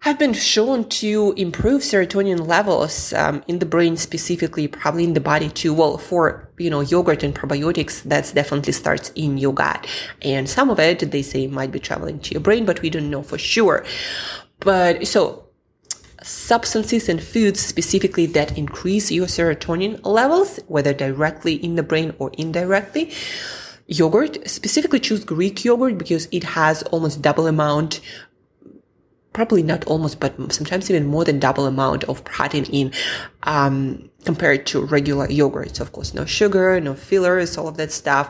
have 0.00 0.18
been 0.18 0.32
shown 0.32 0.88
to 0.88 1.34
improve 1.36 1.82
serotonin 1.82 2.46
levels 2.46 3.12
um, 3.12 3.42
in 3.48 3.58
the 3.58 3.66
brain 3.66 3.96
specifically, 3.96 4.68
probably 4.68 5.04
in 5.04 5.14
the 5.14 5.20
body 5.20 5.48
too. 5.48 5.74
Well, 5.74 5.98
for 5.98 6.48
you 6.58 6.70
know 6.70 6.80
yogurt 6.80 7.22
and 7.22 7.34
probiotics, 7.34 8.02
that's 8.02 8.32
definitely 8.32 8.72
starts 8.72 9.10
in 9.14 9.38
your 9.38 9.52
gut, 9.52 9.86
and 10.22 10.48
some 10.48 10.70
of 10.70 10.78
it 10.78 11.10
they 11.10 11.22
say 11.22 11.46
might 11.46 11.72
be 11.72 11.80
traveling 11.80 12.20
to 12.20 12.32
your 12.32 12.40
brain, 12.40 12.64
but 12.64 12.82
we 12.82 12.90
don't 12.90 13.10
know 13.10 13.22
for 13.22 13.38
sure. 13.38 13.84
But 14.60 15.06
so 15.06 15.46
substances 16.22 17.08
and 17.08 17.22
foods 17.22 17.60
specifically 17.60 18.26
that 18.26 18.56
increase 18.58 19.10
your 19.10 19.26
serotonin 19.26 20.04
levels, 20.04 20.58
whether 20.66 20.92
directly 20.92 21.54
in 21.54 21.76
the 21.76 21.82
brain 21.82 22.14
or 22.18 22.30
indirectly. 22.36 23.12
Yogurt, 23.88 24.48
specifically 24.50 24.98
choose 24.98 25.24
Greek 25.24 25.64
yogurt 25.64 25.96
because 25.96 26.26
it 26.32 26.42
has 26.42 26.82
almost 26.84 27.22
double 27.22 27.46
amount 27.46 28.00
probably 29.36 29.62
not 29.62 29.84
almost, 29.84 30.18
but 30.18 30.32
sometimes 30.50 30.90
even 30.90 31.04
more 31.04 31.22
than 31.22 31.38
double 31.38 31.66
amount 31.66 32.04
of 32.04 32.24
protein 32.24 32.64
in, 32.72 32.90
um, 33.42 34.08
compared 34.24 34.64
to 34.64 34.80
regular 34.86 35.28
yogurts. 35.28 35.78
Of 35.78 35.92
course, 35.92 36.14
no 36.14 36.24
sugar, 36.24 36.80
no 36.80 36.94
fillers, 36.94 37.58
all 37.58 37.68
of 37.68 37.76
that 37.76 37.92
stuff. 37.92 38.24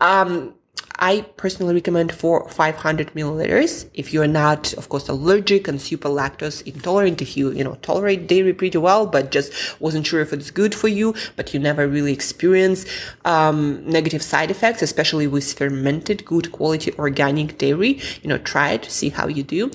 Um, 0.00 0.54
I 1.00 1.20
personally 1.36 1.74
recommend 1.74 2.12
for 2.12 2.48
500 2.48 3.12
milliliters. 3.14 3.88
If 3.94 4.12
you're 4.12 4.26
not, 4.26 4.72
of 4.74 4.88
course, 4.88 5.08
allergic 5.08 5.68
and 5.68 5.80
super 5.80 6.08
lactose 6.08 6.66
intolerant, 6.66 7.22
if 7.22 7.36
you, 7.36 7.52
you 7.52 7.62
know, 7.62 7.74
tolerate 7.82 8.26
dairy 8.26 8.52
pretty 8.52 8.78
well, 8.78 9.06
but 9.06 9.30
just 9.30 9.52
wasn't 9.80 10.06
sure 10.06 10.20
if 10.20 10.32
it's 10.32 10.50
good 10.50 10.74
for 10.74 10.88
you, 10.88 11.14
but 11.36 11.54
you 11.54 11.60
never 11.60 11.86
really 11.86 12.12
experience, 12.12 12.84
um, 13.24 13.88
negative 13.88 14.22
side 14.22 14.50
effects, 14.50 14.82
especially 14.82 15.28
with 15.28 15.52
fermented, 15.52 16.24
good 16.24 16.50
quality 16.50 16.92
organic 16.98 17.58
dairy, 17.58 18.00
you 18.22 18.28
know, 18.28 18.38
try 18.38 18.70
it, 18.70 18.84
see 18.86 19.10
how 19.10 19.28
you 19.28 19.44
do. 19.44 19.70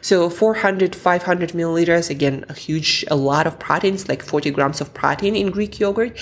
So 0.00 0.30
400, 0.30 0.96
500 0.96 1.50
milliliters, 1.50 2.08
again, 2.08 2.46
a 2.48 2.54
huge, 2.54 3.04
a 3.10 3.16
lot 3.16 3.46
of 3.46 3.58
proteins, 3.58 4.08
like 4.08 4.22
40 4.22 4.50
grams 4.52 4.80
of 4.80 4.94
protein 4.94 5.36
in 5.36 5.50
Greek 5.50 5.78
yogurt. 5.78 6.16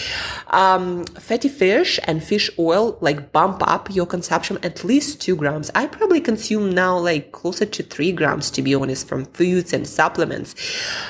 Um, 0.48 1.04
fatty 1.04 1.48
fish 1.48 2.00
and 2.04 2.22
fish 2.24 2.50
oil, 2.58 2.98
like 3.00 3.30
bump 3.30 3.62
up 3.68 3.94
your 3.94 4.06
consumption 4.06 4.39
consumption 4.40 4.70
at 4.70 4.84
least 4.84 5.20
two 5.20 5.36
grams. 5.36 5.70
I 5.74 5.86
probably 5.86 6.20
consume 6.20 6.72
now 6.72 6.98
like 6.98 7.32
closer 7.32 7.66
to 7.66 7.82
three 7.82 8.12
grams, 8.12 8.50
to 8.52 8.62
be 8.62 8.74
honest, 8.74 9.08
from 9.08 9.26
foods 9.26 9.72
and 9.72 9.86
supplements. 9.86 10.54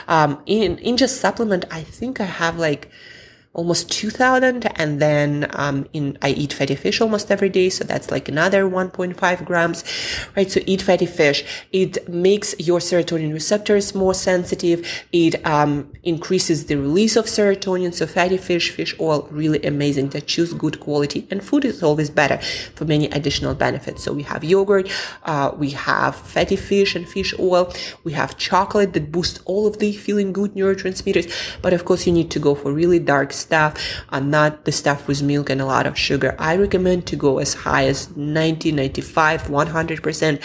Um, 0.09 0.41
in, 0.47 0.79
in 0.79 0.97
just 0.97 1.21
supplement, 1.21 1.65
I 1.71 1.83
think 1.83 2.21
I 2.21 2.25
have 2.25 2.59
like, 2.59 2.91
almost 3.53 3.91
2000 3.91 4.70
and 4.81 4.91
then 5.05 5.31
um, 5.63 5.79
in 5.93 6.07
i 6.23 6.31
eat 6.43 6.53
fatty 6.59 6.77
fish 6.85 7.01
almost 7.01 7.31
every 7.31 7.53
day 7.59 7.69
so 7.77 7.83
that's 7.85 8.09
like 8.11 8.27
another 8.35 8.63
1.5 8.65 9.45
grams 9.51 9.81
right? 10.37 10.51
So 10.51 10.61
eat 10.67 10.83
fatty 10.83 11.07
fish. 11.07 11.45
It 11.73 12.09
makes 12.09 12.55
your 12.59 12.81
serotonin 12.81 13.33
receptors 13.33 13.95
more 13.95 14.15
sensitive. 14.15 14.87
It 15.13 15.45
um, 15.47 15.91
increases 16.03 16.67
the 16.67 16.77
release 16.77 17.17
of 17.17 17.27
serotonin. 17.27 17.95
So 17.95 18.07
fatty 18.07 18.37
fish 18.37 18.71
fish 18.71 18.95
oil 19.01 19.29
really 19.31 19.63
amazing. 19.63 20.11
To 20.11 20.21
choose 20.21 20.53
good 20.53 20.81
quality 20.81 21.27
and 21.31 21.43
food 21.43 21.65
is 21.65 21.83
always 21.83 22.11
better 22.11 22.39
for 22.75 22.85
many 22.85 23.07
additional 23.11 23.55
benefits. 23.55 24.03
So 24.05 24.13
we 24.13 24.23
have 24.25 24.45
yogurt 24.45 24.91
uh, 25.25 25.53
we 25.57 25.71
have 25.71 26.17
fatty 26.17 26.57
fish 26.57 26.95
and 26.97 27.09
fish 27.09 27.35
oil. 27.39 27.73
We 28.05 28.13
have 28.13 28.37
chocolate 28.37 28.93
that 28.95 29.13
boosts 29.13 29.41
all 29.45 29.67
of 29.67 29.79
the 29.79 29.93
feeling 29.93 30.33
good 30.33 30.55
neurotransmitters. 30.55 31.61
But 31.63 31.73
of 31.73 31.85
course 31.85 32.07
you 32.07 32.13
need 32.13 32.31
to 32.33 32.39
go 32.39 32.55
for 32.55 32.73
really 32.73 32.99
dark 32.99 33.33
stuff 33.33 33.73
and 34.11 34.31
not 34.31 34.65
the 34.65 34.70
stuff 34.73 35.07
with 35.07 35.23
milk 35.23 35.51
and 35.51 35.61
a 35.61 35.67
lot 35.67 35.87
of 35.87 35.99
sugar. 35.99 36.35
I 36.39 36.57
recommend 36.57 37.07
to 37.09 37.17
go 37.17 37.39
as 37.39 37.55
high 37.55 37.87
as 37.87 38.15
90, 38.17 38.73
95, 38.73 39.43
100%. 39.45 40.43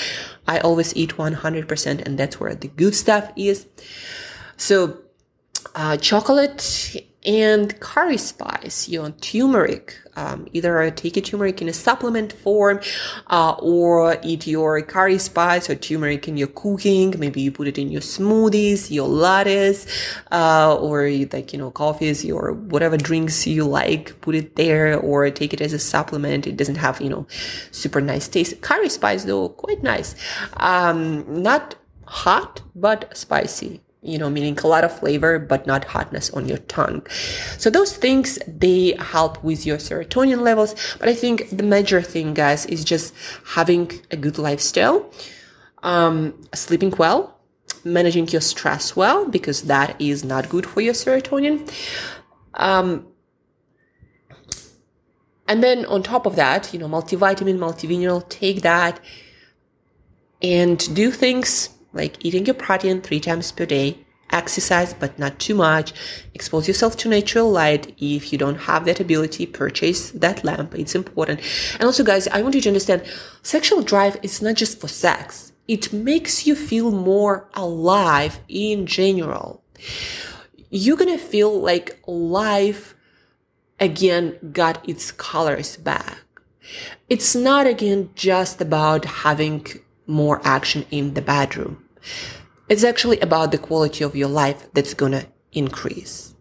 I 0.48 0.60
always 0.60 0.96
eat 0.96 1.18
100% 1.18 2.02
and 2.06 2.18
that's 2.18 2.40
where 2.40 2.56
the 2.56 2.68
good 2.70 2.96
stuff 2.96 3.32
is. 3.36 3.66
So, 4.58 5.00
uh, 5.74 5.98
chocolate 5.98 6.96
and 7.26 7.80
curry 7.80 8.18
spice, 8.18 8.88
you 8.88 9.02
know, 9.02 9.12
turmeric. 9.22 9.98
Um, 10.18 10.48
either 10.54 10.90
take 10.92 11.18
a 11.18 11.22
turmeric 11.22 11.62
in 11.62 11.68
a 11.68 11.74
supplement 11.74 12.32
form, 12.32 12.80
uh, 13.28 13.56
or 13.60 14.18
eat 14.24 14.48
your 14.48 14.82
curry 14.82 15.18
spice 15.18 15.70
or 15.70 15.76
turmeric 15.76 16.30
in 16.30 16.38
your 16.38 16.48
cooking. 16.48 17.14
Maybe 17.18 17.42
you 17.42 17.52
put 17.52 17.68
it 17.68 17.78
in 17.78 17.92
your 17.92 18.02
smoothies, 18.02 18.90
your 18.90 19.10
lattes, 19.10 19.86
uh, 20.32 20.78
or 20.78 21.10
like, 21.34 21.52
you 21.52 21.60
know, 21.60 21.70
coffees, 21.70 22.30
or 22.32 22.54
whatever 22.54 22.96
drinks 22.96 23.46
you 23.46 23.66
like, 23.66 24.22
put 24.22 24.36
it 24.36 24.56
there 24.56 24.98
or 24.98 25.30
take 25.32 25.54
it 25.54 25.60
as 25.60 25.74
a 25.74 25.80
supplement. 25.80 26.48
It 26.48 26.56
doesn't 26.56 26.76
have, 26.76 27.02
you 27.02 27.10
know, 27.10 27.28
super 27.72 28.00
nice 28.00 28.30
taste. 28.30 28.62
Curry 28.62 28.90
spice 28.90 29.26
though, 29.26 29.50
quite 29.50 29.84
nice. 29.84 30.16
Um, 30.58 31.44
not 31.44 31.76
hot, 32.06 32.62
but 32.74 33.18
spicy 33.18 33.82
you 34.06 34.18
know, 34.18 34.30
meaning 34.30 34.58
a 34.60 34.68
lot 34.68 34.84
of 34.84 34.98
flavor, 35.00 35.40
but 35.40 35.66
not 35.66 35.84
hotness 35.86 36.30
on 36.32 36.48
your 36.48 36.60
tongue. 36.60 37.06
So 37.58 37.70
those 37.70 37.98
things, 37.98 38.40
they 38.48 38.96
help 39.00 39.44
with 39.44 39.66
your 39.66 39.78
serotonin 39.78 40.42
levels. 40.42 40.76
But 41.00 41.10
I 41.10 41.16
think 41.16 41.50
the 41.50 41.64
major 41.64 42.02
thing, 42.02 42.34
guys, 42.34 42.66
is 42.68 42.84
just 42.84 43.14
having 43.46 43.92
a 44.12 44.18
good 44.18 44.38
lifestyle, 44.38 45.12
um, 45.84 46.40
sleeping 46.54 46.94
well, 46.98 47.40
managing 47.84 48.28
your 48.30 48.42
stress 48.42 48.96
well, 48.96 49.28
because 49.28 49.64
that 49.64 50.00
is 50.00 50.24
not 50.24 50.50
good 50.50 50.66
for 50.66 50.82
your 50.82 50.94
serotonin. 50.94 51.70
Um, 52.54 53.08
and 55.48 55.64
then 55.64 55.86
on 55.86 56.04
top 56.04 56.26
of 56.26 56.36
that, 56.36 56.74
you 56.74 56.80
know, 56.80 56.88
multivitamin, 56.88 57.58
multimineral, 57.58 58.28
take 58.30 58.62
that 58.62 59.00
and 60.42 60.94
do 60.96 61.12
things 61.12 61.70
like 61.96 62.24
eating 62.24 62.46
your 62.46 62.54
protein 62.54 63.02
three 63.02 63.20
times 63.20 63.52
per 63.52 63.66
day, 63.66 64.06
exercise, 64.32 64.94
but 64.94 65.18
not 65.18 65.40
too 65.40 65.56
much. 65.56 65.94
Expose 66.34 66.68
yourself 66.68 66.98
to 66.98 67.10
natural 67.10 67.50
light. 67.50 67.96
If 67.98 68.32
you 68.32 68.38
don't 68.38 68.60
have 68.70 68.86
that 68.86 69.00
ability, 69.00 69.46
purchase 69.46 70.12
that 70.12 70.44
lamp. 70.44 70.76
It's 70.76 70.94
important. 70.94 71.40
And 71.76 71.84
also, 71.84 72.04
guys, 72.04 72.28
I 72.28 72.42
want 72.42 72.54
you 72.54 72.62
to 72.62 72.70
understand 72.70 73.04
sexual 73.42 73.82
drive 73.82 74.18
is 74.22 74.42
not 74.42 74.56
just 74.56 74.80
for 74.80 74.88
sex. 74.88 75.54
It 75.68 75.94
makes 75.94 76.46
you 76.46 76.56
feel 76.56 76.92
more 76.92 77.50
alive 77.54 78.40
in 78.48 78.86
general. 78.86 79.64
You're 80.70 80.98
gonna 80.98 81.18
feel 81.18 81.60
like 81.60 82.00
life 82.06 82.94
again 83.80 84.38
got 84.52 84.88
its 84.88 85.12
colors 85.12 85.78
back. 85.78 86.20
It's 87.10 87.36
not 87.36 87.68
again 87.68 88.10
just 88.16 88.60
about 88.60 89.06
having 89.06 89.66
more 90.08 90.42
action 90.44 90.86
in 90.92 91.14
the 91.14 91.22
bedroom. 91.22 91.85
It's 92.68 92.84
actually 92.84 93.20
about 93.20 93.52
the 93.52 93.58
quality 93.58 94.04
of 94.04 94.16
your 94.16 94.30
life 94.30 94.68
that's 94.74 94.94
gonna 94.94 95.26
increase. 95.52 96.36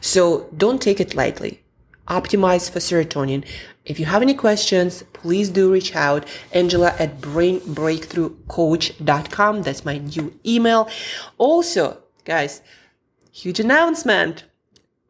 So 0.00 0.48
don't 0.56 0.80
take 0.80 1.00
it 1.00 1.14
lightly. 1.14 1.62
Optimize 2.08 2.70
for 2.70 2.78
serotonin. 2.80 3.44
If 3.84 4.00
you 4.00 4.06
have 4.06 4.22
any 4.22 4.34
questions, 4.34 5.04
please 5.12 5.48
do 5.48 5.72
reach 5.72 5.94
out. 5.94 6.26
Angela 6.52 6.94
at 6.98 7.20
brainbreakthroughcoach.com. 7.20 9.62
That's 9.62 9.84
my 9.84 9.98
new 9.98 10.34
email. 10.44 10.88
Also, 11.38 12.02
guys, 12.24 12.62
huge 13.32 13.60
announcement 13.60 14.42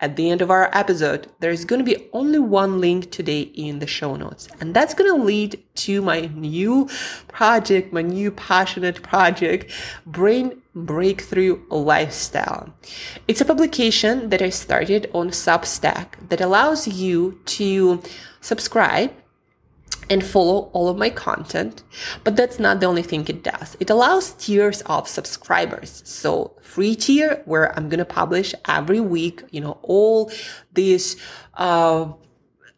at 0.01 0.17
the 0.17 0.31
end 0.31 0.41
of 0.41 0.51
our 0.51 0.71
episode, 0.73 1.29
there's 1.41 1.65
going 1.65 1.79
to 1.79 1.85
be 1.85 2.09
only 2.13 2.39
one 2.39 2.81
link 2.81 3.11
today 3.11 3.43
in 3.43 3.79
the 3.79 3.87
show 3.87 4.17
notes. 4.17 4.49
And 4.61 4.75
that's 4.75 4.95
going 4.95 5.15
to 5.15 5.23
lead 5.23 5.63
to 5.77 6.01
my 6.01 6.31
new 6.35 6.89
project, 7.29 7.93
my 7.93 8.03
new 8.03 8.31
passionate 8.31 9.03
project, 9.03 9.71
Brain 10.07 10.63
Breakthrough 10.75 11.61
Lifestyle. 11.69 12.73
It's 13.29 13.41
a 13.41 13.45
publication 13.45 14.31
that 14.31 14.41
I 14.41 14.51
started 14.51 15.11
on 15.13 15.31
Substack 15.31 16.29
that 16.29 16.41
allows 16.41 16.89
you 16.89 17.41
to 17.47 18.03
subscribe 18.41 19.13
and 20.11 20.25
follow 20.25 20.71
all 20.73 20.89
of 20.89 20.99
my 20.99 21.09
content. 21.09 21.85
But 22.25 22.37
that's 22.37 22.59
not 22.59 22.81
the 22.81 22.87
only 22.87 23.03
thing 23.03 23.27
it 23.29 23.45
does. 23.45 23.77
It 23.81 23.89
allows 23.89 24.33
tiers 24.33 24.83
of 24.83 25.09
subscribers. 25.09 26.03
So 26.05 26.57
free 26.61 26.97
tier 26.97 27.43
where 27.47 27.75
I'm 27.79 27.89
going 27.89 27.99
to 27.99 28.05
publish 28.05 28.53
every 28.69 29.01
week, 29.01 29.45
you 29.51 29.61
know, 29.61 29.79
all 29.83 30.31
these, 30.75 31.17
uh, 31.55 32.13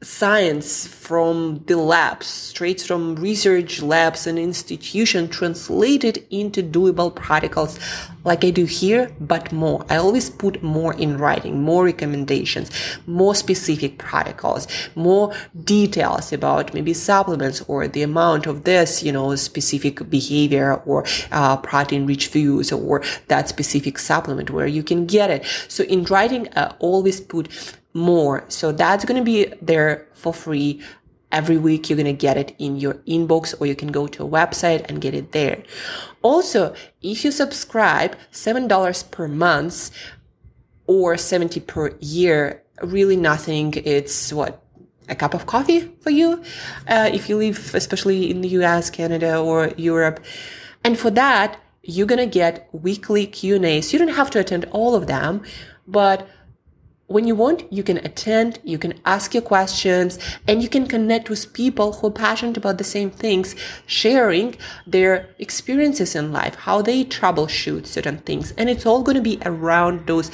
science 0.02 0.86
from 0.86 1.62
the 1.66 1.76
labs, 1.76 2.26
straight 2.26 2.80
from 2.80 3.14
research 3.16 3.80
labs 3.80 4.26
and 4.26 4.38
institution 4.38 5.28
translated 5.28 6.24
into 6.30 6.62
doable 6.62 7.14
protocols 7.14 7.78
like 8.24 8.44
I 8.44 8.50
do 8.50 8.64
here, 8.64 9.10
but 9.20 9.52
more. 9.52 9.84
I 9.88 9.96
always 9.96 10.30
put 10.30 10.62
more 10.62 10.94
in 10.94 11.18
writing, 11.18 11.62
more 11.62 11.84
recommendations, 11.84 12.70
more 13.06 13.34
specific 13.34 13.98
protocols, 13.98 14.66
more 14.94 15.32
details 15.64 16.32
about 16.32 16.74
maybe 16.74 16.94
supplements 16.94 17.62
or 17.68 17.88
the 17.88 18.02
amount 18.02 18.46
of 18.46 18.64
this, 18.64 19.02
you 19.02 19.12
know, 19.12 19.34
specific 19.36 20.08
behavior 20.10 20.82
or 20.86 21.04
uh, 21.30 21.56
protein 21.56 22.06
rich 22.06 22.28
foods 22.28 22.72
or 22.72 23.02
that 23.28 23.48
specific 23.48 23.98
supplement 23.98 24.50
where 24.50 24.66
you 24.66 24.82
can 24.82 25.06
get 25.06 25.30
it. 25.30 25.44
So 25.68 25.84
in 25.84 26.04
writing, 26.04 26.48
I 26.54 26.74
always 26.78 27.20
put 27.20 27.48
more. 27.94 28.44
So 28.48 28.72
that's 28.72 29.04
going 29.04 29.18
to 29.18 29.24
be 29.24 29.52
there 29.60 30.06
for 30.14 30.32
free. 30.32 30.82
Every 31.30 31.56
week 31.56 31.88
you're 31.88 31.96
going 31.96 32.06
to 32.06 32.12
get 32.12 32.36
it 32.36 32.54
in 32.58 32.76
your 32.76 32.94
inbox 33.06 33.54
or 33.58 33.66
you 33.66 33.74
can 33.74 33.90
go 33.90 34.06
to 34.06 34.24
a 34.24 34.28
website 34.28 34.84
and 34.88 35.00
get 35.00 35.14
it 35.14 35.32
there. 35.32 35.62
Also, 36.20 36.74
if 37.00 37.24
you 37.24 37.30
subscribe 37.32 38.16
$7 38.32 39.10
per 39.10 39.28
month 39.28 39.90
or 40.86 41.16
70 41.16 41.60
per 41.60 41.96
year, 42.00 42.62
really 42.82 43.16
nothing. 43.16 43.72
It's 43.76 44.32
what 44.32 44.62
a 45.08 45.14
cup 45.14 45.34
of 45.34 45.46
coffee 45.46 45.80
for 46.00 46.10
you 46.10 46.42
uh, 46.86 47.10
if 47.12 47.28
you 47.28 47.36
live 47.36 47.74
especially 47.74 48.30
in 48.30 48.40
the 48.40 48.48
US, 48.60 48.90
Canada 48.90 49.38
or 49.38 49.72
Europe. 49.76 50.20
And 50.84 50.98
for 50.98 51.10
that, 51.10 51.58
you're 51.82 52.06
going 52.06 52.18
to 52.18 52.26
get 52.26 52.68
weekly 52.72 53.26
Q&As. 53.26 53.92
You 53.92 53.98
don't 53.98 54.08
have 54.08 54.30
to 54.30 54.38
attend 54.38 54.66
all 54.70 54.94
of 54.94 55.06
them, 55.06 55.42
but 55.86 56.28
when 57.12 57.26
you 57.26 57.34
want, 57.34 57.72
you 57.72 57.82
can 57.82 57.98
attend, 57.98 58.58
you 58.64 58.78
can 58.78 58.94
ask 59.04 59.34
your 59.34 59.42
questions, 59.42 60.18
and 60.48 60.62
you 60.62 60.68
can 60.68 60.86
connect 60.86 61.30
with 61.30 61.52
people 61.52 61.92
who 61.92 62.08
are 62.08 62.10
passionate 62.10 62.56
about 62.56 62.78
the 62.78 62.84
same 62.84 63.10
things, 63.10 63.54
sharing 63.86 64.56
their 64.86 65.28
experiences 65.38 66.14
in 66.14 66.32
life, 66.32 66.54
how 66.54 66.82
they 66.82 67.04
troubleshoot 67.04 67.86
certain 67.86 68.18
things. 68.18 68.52
And 68.58 68.68
it's 68.68 68.86
all 68.86 69.02
going 69.02 69.16
to 69.16 69.22
be 69.22 69.38
around 69.44 70.06
those 70.06 70.30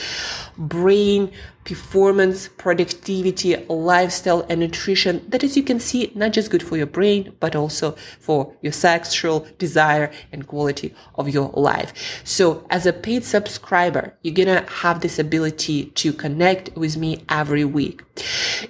brain 0.57 1.31
performance, 1.65 2.49
productivity, 2.49 3.55
lifestyle, 3.67 4.45
and 4.49 4.61
nutrition 4.61 5.23
that, 5.29 5.45
as 5.45 5.55
you 5.55 5.63
can 5.63 5.79
see, 5.79 6.11
not 6.15 6.33
just 6.33 6.51
good 6.51 6.63
for 6.63 6.79
your 6.79 6.87
brain, 6.87 7.35
but 7.41 7.55
also 7.55 7.93
for 8.19 8.55
your 8.63 8.73
sexual 8.73 9.47
desire 9.59 10.11
and 10.33 10.47
quality 10.47 10.95
of 11.17 11.29
your 11.29 11.51
life. 11.51 11.93
So 12.25 12.67
as 12.71 12.87
a 12.87 12.93
paid 12.93 13.23
subscriber, 13.23 14.15
you're 14.23 14.47
to 14.47 14.65
have 14.73 15.03
this 15.03 15.19
ability 15.19 15.87
to 15.87 16.13
connect 16.15 16.68
with 16.77 16.97
me 16.97 17.25
every 17.29 17.65
week. 17.65 18.03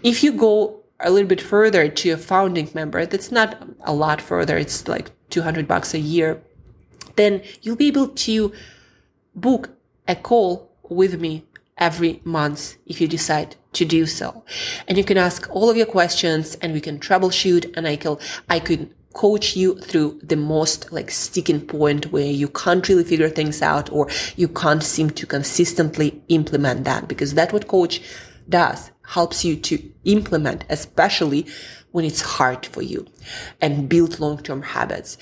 If 0.02 0.22
you 0.22 0.32
go 0.32 0.80
a 1.00 1.10
little 1.10 1.28
bit 1.28 1.40
further 1.40 1.88
to 1.88 2.10
a 2.10 2.16
founding 2.16 2.70
member, 2.74 3.06
that's 3.06 3.30
not 3.30 3.62
a 3.84 3.92
lot 3.92 4.20
further. 4.20 4.56
It's 4.56 4.88
like 4.88 5.10
200 5.30 5.68
bucks 5.68 5.94
a 5.94 5.98
year. 5.98 6.42
Then 7.16 7.42
you'll 7.62 7.76
be 7.76 7.88
able 7.88 8.08
to 8.08 8.52
book 9.34 9.70
a 10.06 10.16
call 10.16 10.70
with 10.88 11.20
me 11.20 11.44
every 11.76 12.20
month 12.24 12.76
if 12.86 13.00
you 13.00 13.06
decide 13.06 13.56
to 13.72 13.84
do 13.84 14.06
so. 14.06 14.44
And 14.86 14.98
you 14.98 15.04
can 15.04 15.16
ask 15.16 15.48
all 15.50 15.70
of 15.70 15.76
your 15.76 15.86
questions 15.86 16.56
and 16.56 16.72
we 16.72 16.80
can 16.80 16.98
troubleshoot 16.98 17.72
and 17.76 17.86
I 17.86 17.96
can, 17.96 18.16
I 18.48 18.58
could 18.58 18.92
coach 19.14 19.56
you 19.56 19.78
through 19.78 20.20
the 20.22 20.36
most 20.36 20.92
like 20.92 21.10
sticking 21.10 21.60
point 21.60 22.12
where 22.12 22.26
you 22.26 22.48
can't 22.48 22.88
really 22.88 23.04
figure 23.04 23.28
things 23.28 23.62
out 23.62 23.90
or 23.90 24.08
you 24.36 24.48
can't 24.48 24.82
seem 24.82 25.10
to 25.10 25.26
consistently 25.26 26.22
implement 26.28 26.84
that 26.84 27.08
because 27.08 27.34
that's 27.34 27.52
what 27.52 27.68
coach 27.68 28.00
does 28.48 28.90
helps 29.08 29.44
you 29.44 29.56
to 29.56 29.90
implement, 30.04 30.64
especially 30.68 31.46
when 31.92 32.04
it's 32.04 32.20
hard 32.20 32.66
for 32.66 32.82
you 32.82 33.06
and 33.60 33.88
build 33.88 34.20
long-term 34.20 34.62
habits. 34.62 35.16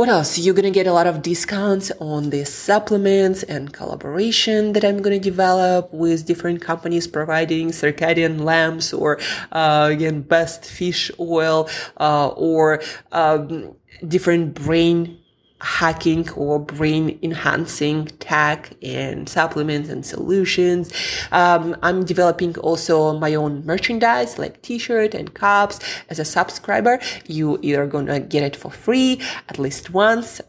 What 0.00 0.08
else? 0.08 0.38
You're 0.38 0.54
to 0.64 0.70
get 0.70 0.86
a 0.86 0.94
lot 0.94 1.06
of 1.06 1.20
discounts 1.20 1.92
on 2.00 2.30
the 2.30 2.46
supplements 2.46 3.42
and 3.42 3.70
collaboration 3.70 4.72
that 4.72 4.82
I'm 4.82 5.02
to 5.20 5.30
develop 5.30 5.92
with 5.92 6.24
different 6.24 6.62
companies 6.62 7.06
providing 7.06 7.68
circadian 7.68 8.40
lamps 8.40 8.94
or, 8.94 9.20
uh, 9.52 9.90
again, 9.92 10.22
best 10.22 10.64
fish 10.64 11.10
oil, 11.20 11.68
uh, 11.98 12.28
or, 12.28 12.80
um, 13.12 13.76
different 14.08 14.54
brain 14.54 15.19
hacking 15.60 16.30
or 16.30 16.58
brain 16.58 17.18
enhancing 17.22 18.06
tech 18.18 18.72
and 18.82 19.28
supplements 19.28 19.88
and 19.88 20.04
solutions. 20.04 20.92
Um, 21.32 21.76
I'm 21.82 22.04
developing 22.04 22.56
also 22.58 23.18
my 23.18 23.34
own 23.34 23.64
merchandise 23.64 24.38
like 24.38 24.62
t-shirt 24.62 25.14
and 25.14 25.32
cups 25.34 25.80
as 26.08 26.18
a 26.18 26.24
subscriber. 26.24 27.00
You 27.26 27.58
either 27.62 27.86
gonna 27.86 28.20
get 28.20 28.42
it 28.42 28.56
for 28.56 28.70
free 28.70 29.20
at 29.48 29.58
least 29.58 29.90
once 29.90 30.40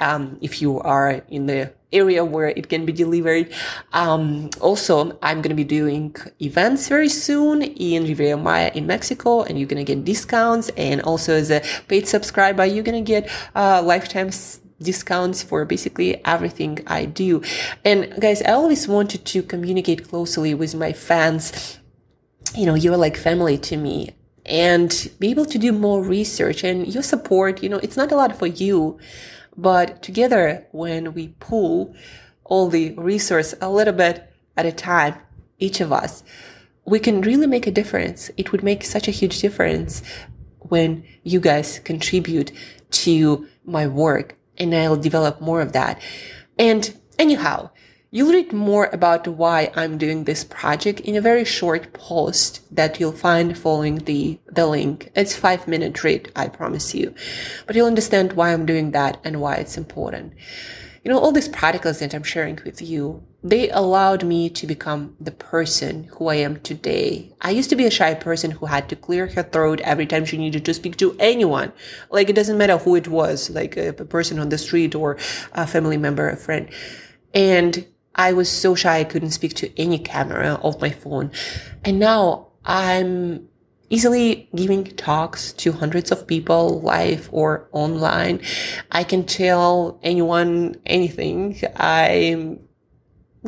um, 0.00 0.38
if 0.40 0.60
you 0.60 0.80
are 0.80 1.22
in 1.28 1.46
the 1.46 1.72
area 1.92 2.24
where 2.24 2.48
it 2.48 2.68
can 2.68 2.86
be 2.86 2.92
delivered. 2.92 3.52
Um, 3.92 4.50
also, 4.60 5.18
I'm 5.22 5.42
going 5.42 5.50
to 5.50 5.54
be 5.54 5.64
doing 5.64 6.14
events 6.40 6.88
very 6.88 7.08
soon 7.08 7.62
in 7.62 8.04
Riviera 8.04 8.36
Maya 8.36 8.70
in 8.74 8.86
Mexico, 8.86 9.42
and 9.42 9.58
you're 9.58 9.68
going 9.68 9.84
to 9.84 9.94
get 9.94 10.04
discounts. 10.04 10.70
And 10.76 11.00
also, 11.02 11.34
as 11.34 11.50
a 11.50 11.62
paid 11.88 12.08
subscriber, 12.08 12.64
you're 12.64 12.84
going 12.84 13.04
to 13.04 13.08
get 13.08 13.30
uh, 13.54 13.82
lifetime 13.82 14.30
discounts 14.80 15.42
for 15.42 15.64
basically 15.64 16.24
everything 16.24 16.78
I 16.86 17.04
do. 17.04 17.42
And 17.84 18.14
guys, 18.20 18.42
I 18.42 18.52
always 18.52 18.88
wanted 18.88 19.24
to 19.26 19.42
communicate 19.42 20.08
closely 20.08 20.54
with 20.54 20.74
my 20.74 20.92
fans. 20.92 21.78
You 22.54 22.66
know, 22.66 22.74
you're 22.74 22.96
like 22.96 23.16
family 23.16 23.58
to 23.58 23.76
me 23.76 24.14
and 24.46 25.10
be 25.18 25.30
able 25.30 25.44
to 25.46 25.58
do 25.58 25.70
more 25.72 26.02
research 26.02 26.64
and 26.64 26.92
your 26.92 27.02
support. 27.02 27.62
You 27.62 27.68
know, 27.68 27.78
it's 27.78 27.96
not 27.96 28.10
a 28.10 28.16
lot 28.16 28.36
for 28.38 28.46
you, 28.46 28.98
but 29.56 30.02
together 30.02 30.66
when 30.72 31.14
we 31.14 31.28
pool 31.40 31.94
all 32.44 32.68
the 32.68 32.92
resource 32.96 33.54
a 33.60 33.70
little 33.70 33.94
bit 33.94 34.32
at 34.56 34.66
a 34.66 34.72
time, 34.72 35.14
each 35.58 35.80
of 35.80 35.92
us, 35.92 36.22
we 36.84 36.98
can 36.98 37.20
really 37.20 37.46
make 37.46 37.66
a 37.66 37.70
difference. 37.70 38.30
It 38.36 38.52
would 38.52 38.62
make 38.62 38.84
such 38.84 39.06
a 39.06 39.12
huge 39.12 39.40
difference 39.40 40.02
when 40.58 41.04
you 41.22 41.40
guys 41.40 41.78
contribute 41.80 42.52
to 42.90 43.46
my 43.64 43.86
work 43.86 44.36
and 44.58 44.74
I'll 44.74 44.96
develop 44.96 45.40
more 45.40 45.60
of 45.60 45.72
that. 45.72 46.00
And 46.58 46.94
anyhow, 47.18 47.70
You'll 48.12 48.32
read 48.32 48.52
more 48.52 48.90
about 48.92 49.28
why 49.28 49.70
I'm 49.76 49.96
doing 49.96 50.24
this 50.24 50.42
project 50.42 50.98
in 50.98 51.14
a 51.14 51.20
very 51.20 51.44
short 51.44 51.92
post 51.92 52.60
that 52.74 52.98
you'll 52.98 53.12
find 53.12 53.56
following 53.56 53.98
the, 53.98 54.40
the 54.46 54.66
link. 54.66 55.12
It's 55.14 55.36
five 55.36 55.68
minute 55.68 56.02
read, 56.02 56.32
I 56.34 56.48
promise 56.48 56.92
you. 56.92 57.14
But 57.68 57.76
you'll 57.76 57.86
understand 57.86 58.32
why 58.32 58.52
I'm 58.52 58.66
doing 58.66 58.90
that 58.90 59.20
and 59.22 59.40
why 59.40 59.54
it's 59.56 59.76
important. 59.76 60.32
You 61.04 61.12
know, 61.12 61.20
all 61.20 61.30
these 61.30 61.48
practicals 61.48 62.00
that 62.00 62.12
I'm 62.12 62.24
sharing 62.24 62.58
with 62.64 62.82
you, 62.82 63.22
they 63.44 63.70
allowed 63.70 64.24
me 64.24 64.50
to 64.50 64.66
become 64.66 65.14
the 65.20 65.30
person 65.30 66.10
who 66.16 66.26
I 66.26 66.34
am 66.34 66.58
today. 66.62 67.32
I 67.40 67.50
used 67.50 67.70
to 67.70 67.76
be 67.76 67.86
a 67.86 67.92
shy 67.92 68.14
person 68.14 68.50
who 68.50 68.66
had 68.66 68.88
to 68.88 68.96
clear 68.96 69.28
her 69.28 69.44
throat 69.44 69.80
every 69.82 70.06
time 70.06 70.24
she 70.24 70.36
needed 70.36 70.64
to 70.64 70.74
speak 70.74 70.96
to 70.96 71.14
anyone. 71.20 71.72
Like 72.10 72.28
it 72.28 72.34
doesn't 72.34 72.58
matter 72.58 72.76
who 72.76 72.96
it 72.96 73.06
was, 73.06 73.50
like 73.50 73.76
a, 73.76 73.92
person 73.92 74.40
on 74.40 74.48
the 74.48 74.58
street 74.58 74.96
or 74.96 75.16
a 75.52 75.64
family 75.64 75.96
member, 75.96 76.28
a 76.28 76.36
friend. 76.36 76.68
And 77.32 77.86
I 78.20 78.34
was 78.34 78.50
so 78.50 78.74
shy 78.74 78.98
I 78.98 79.04
couldn't 79.04 79.30
speak 79.30 79.54
to 79.54 79.80
any 79.80 79.98
camera 79.98 80.60
of 80.62 80.78
my 80.78 80.90
phone. 80.90 81.30
And 81.82 81.98
now 81.98 82.48
I'm 82.66 83.48
easily 83.88 84.50
giving 84.54 84.84
talks 84.84 85.54
to 85.54 85.72
hundreds 85.72 86.12
of 86.12 86.26
people 86.26 86.82
live 86.82 87.30
or 87.32 87.70
online. 87.72 88.42
I 88.92 89.04
can 89.04 89.24
tell 89.24 89.98
anyone 90.02 90.76
anything. 90.84 91.62
I'm 91.76 92.60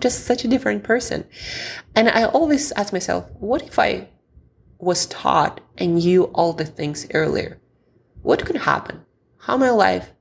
just 0.00 0.24
such 0.24 0.42
a 0.46 0.48
different 0.48 0.84
person. 0.84 1.26
And 1.94 2.08
I 2.08 2.24
always 2.24 2.72
ask 2.72 2.94
myself, 2.94 3.28
what 3.40 3.60
if 3.60 3.78
I 3.78 4.08
was 4.78 5.04
taught 5.04 5.60
and 5.76 5.96
knew 5.96 6.24
all 6.32 6.54
the 6.54 6.64
things 6.64 7.06
earlier? 7.12 7.60
What 8.22 8.46
could 8.46 8.56
happen? 8.56 9.04
How 9.36 9.58
my 9.58 9.68
life 9.68 10.12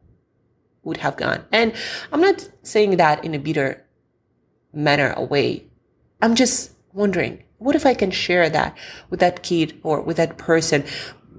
would 0.83 0.97
have 0.97 1.15
gone? 1.15 1.45
And 1.53 1.73
I'm 2.11 2.19
not 2.19 2.49
saying 2.63 2.97
that 2.97 3.23
in 3.23 3.33
a 3.33 3.39
bitter 3.39 3.87
manner 4.73 5.13
away. 5.17 5.65
I'm 6.21 6.35
just 6.35 6.71
wondering, 6.93 7.43
what 7.57 7.75
if 7.75 7.85
I 7.85 7.93
can 7.93 8.11
share 8.11 8.49
that 8.49 8.77
with 9.09 9.19
that 9.19 9.43
kid 9.43 9.79
or 9.83 10.01
with 10.01 10.17
that 10.17 10.37
person, 10.37 10.83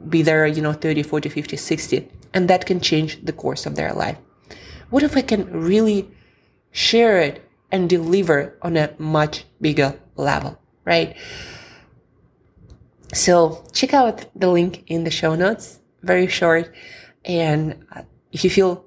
be 0.09 0.23
there, 0.23 0.47
you 0.47 0.63
know, 0.63 0.73
30, 0.73 1.03
40, 1.03 1.29
50, 1.29 1.57
60, 1.57 2.09
and 2.35 2.49
that 2.49 2.67
can 2.67 2.81
change 2.81 3.25
the 3.25 3.33
course 3.33 3.67
of 3.67 3.77
their 3.77 3.93
life? 3.93 4.19
What 4.91 5.03
if 5.03 5.17
I 5.17 5.23
can 5.23 5.51
really 5.51 6.11
share 6.71 7.19
it 7.19 7.49
and 7.71 7.89
deliver 7.89 8.59
on 8.63 8.77
a 8.77 8.95
much 8.99 9.45
bigger 9.61 9.99
level, 10.17 10.61
right? 10.85 11.17
So 13.15 13.65
check 13.73 13.95
out 13.95 14.25
the 14.35 14.49
link 14.49 14.85
in 14.87 15.05
the 15.05 15.11
show 15.11 15.35
notes, 15.35 15.81
very 16.03 16.27
short. 16.27 16.75
And 17.25 17.87
if 18.33 18.45
you 18.45 18.51
feel 18.51 18.85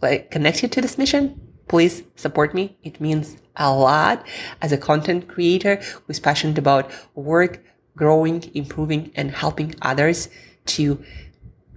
like 0.00 0.30
connected 0.30 0.72
to 0.72 0.80
this 0.80 0.98
mission, 0.98 1.40
please 1.68 2.02
support 2.16 2.54
me. 2.54 2.76
It 2.82 3.00
means 3.00 3.36
a 3.56 3.72
lot 3.72 4.26
as 4.60 4.72
a 4.72 4.78
content 4.78 5.28
creator 5.28 5.76
who's 6.06 6.20
passionate 6.20 6.58
about 6.58 6.90
work, 7.14 7.62
growing, 7.96 8.50
improving, 8.54 9.12
and 9.14 9.30
helping 9.30 9.74
others 9.82 10.28
to 10.66 11.02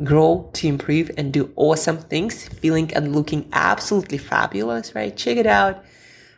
grow, 0.04 0.50
to 0.54 0.68
improve, 0.68 1.12
and 1.18 1.34
do 1.34 1.52
awesome 1.56 1.98
things, 1.98 2.48
feeling 2.48 2.94
and 2.94 3.16
looking 3.16 3.50
absolutely 3.54 4.18
fabulous, 4.18 4.94
right? 4.96 5.16
Check 5.16 5.38
it 5.38 5.48
out. 5.48 5.84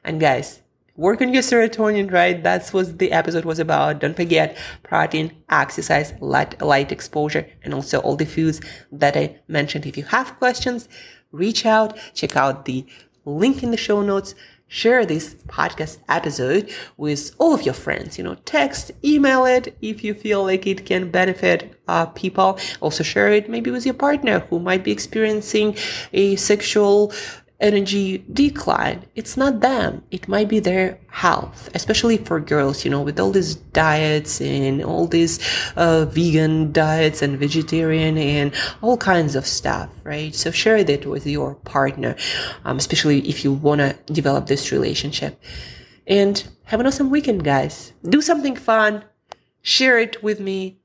And 0.04 0.20
guys, 0.20 0.62
work 0.96 1.22
on 1.22 1.34
your 1.34 1.44
serotonin, 1.44 2.12
right? 2.12 2.42
That's 2.42 2.74
what 2.74 3.00
the 3.00 3.12
episode 3.12 3.46
was 3.46 3.60
about. 3.60 4.00
Don't 4.00 4.16
forget 4.16 4.58
protein, 4.84 5.44
exercise, 5.50 6.14
light, 6.20 6.62
light 6.62 6.92
exposure, 6.92 7.48
and 7.64 7.74
also 7.74 8.00
all 8.00 8.16
the 8.16 8.26
foods 8.26 8.62
that 8.92 9.16
I 9.16 9.40
mentioned. 9.48 9.86
If 9.86 9.98
you 9.98 10.04
have 10.04 10.38
questions, 10.40 10.90
reach 11.32 11.66
out, 11.66 11.98
check 12.14 12.36
out 12.36 12.66
the 12.66 12.86
link 13.30 13.64
in 13.64 13.72
the 13.72 13.78
show 13.78 14.02
notes. 14.02 14.36
Share 14.72 15.04
this 15.04 15.34
podcast 15.48 15.98
episode 16.08 16.70
with 16.96 17.34
all 17.40 17.56
of 17.56 17.64
your 17.64 17.74
friends. 17.74 18.20
You 18.20 18.24
know, 18.24 18.36
text, 18.46 18.92
email 19.04 19.46
it 19.46 19.76
if 19.82 20.04
you 20.04 20.14
feel 20.14 20.44
like 20.44 20.68
it 20.68 20.86
can 20.86 21.10
benefit 21.10 21.82
uh, 21.88 22.06
people. 22.06 22.60
Also 22.80 23.04
share 23.04 23.32
it 23.32 23.50
maybe 23.50 23.72
with 23.72 23.84
your 23.86 23.96
partner 23.96 24.42
who 24.42 24.60
might 24.60 24.84
be 24.84 24.92
experiencing 24.92 25.76
a 26.14 26.36
sexual 26.36 27.12
energy 27.60 28.24
decline. 28.32 29.06
It's 29.16 29.36
not 29.36 29.60
them. 29.60 30.04
It 30.12 30.28
might 30.28 30.48
be 30.48 30.60
their 30.60 31.00
health, 31.10 31.70
especially 31.74 32.18
for 32.18 32.40
girls, 32.40 32.86
you 32.86 32.92
know, 32.92 33.02
with 33.02 33.20
all 33.20 33.32
these 33.32 33.56
diets 33.56 34.40
and 34.40 34.84
all 34.84 35.08
these 35.08 35.40
uh, 35.76 36.06
vegan 36.06 36.72
diets 36.72 37.22
and 37.22 37.38
vegetarian 37.38 38.18
and 38.18 38.54
all 38.82 38.98
kinds 38.98 39.36
of 39.36 39.46
stuff, 39.46 39.90
right? 40.04 40.34
So 40.34 40.52
share 40.52 40.84
that 40.84 41.06
with 41.06 41.28
your 41.28 41.56
partner, 41.56 42.16
um, 42.64 42.78
especially 42.78 43.28
if 43.28 43.44
you 43.44 43.52
want 43.52 43.80
to 43.80 43.98
develop 44.12 44.48
this 44.48 44.72
relationship. 44.72 45.42
And 46.08 46.44
have 46.66 46.80
an 46.80 46.88
awesome 46.88 47.10
weekend, 47.10 47.44
guys. 47.44 47.94
Do 48.08 48.22
something 48.22 48.56
fun. 48.56 49.04
Share 49.62 50.00
it 50.00 50.24
with 50.24 50.40
me. 50.40 50.80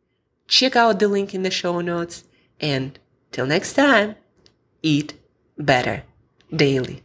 Check 0.49 0.77
out 0.77 0.99
the 0.99 1.09
link 1.09 1.35
in 1.35 1.43
the 1.43 1.51
show 1.51 1.81
notes. 1.81 2.25
And 2.61 2.99
till 3.33 3.47
next 3.47 3.73
time, 3.75 4.17
eat 4.83 5.15
better 5.57 6.03
daily. 6.57 7.04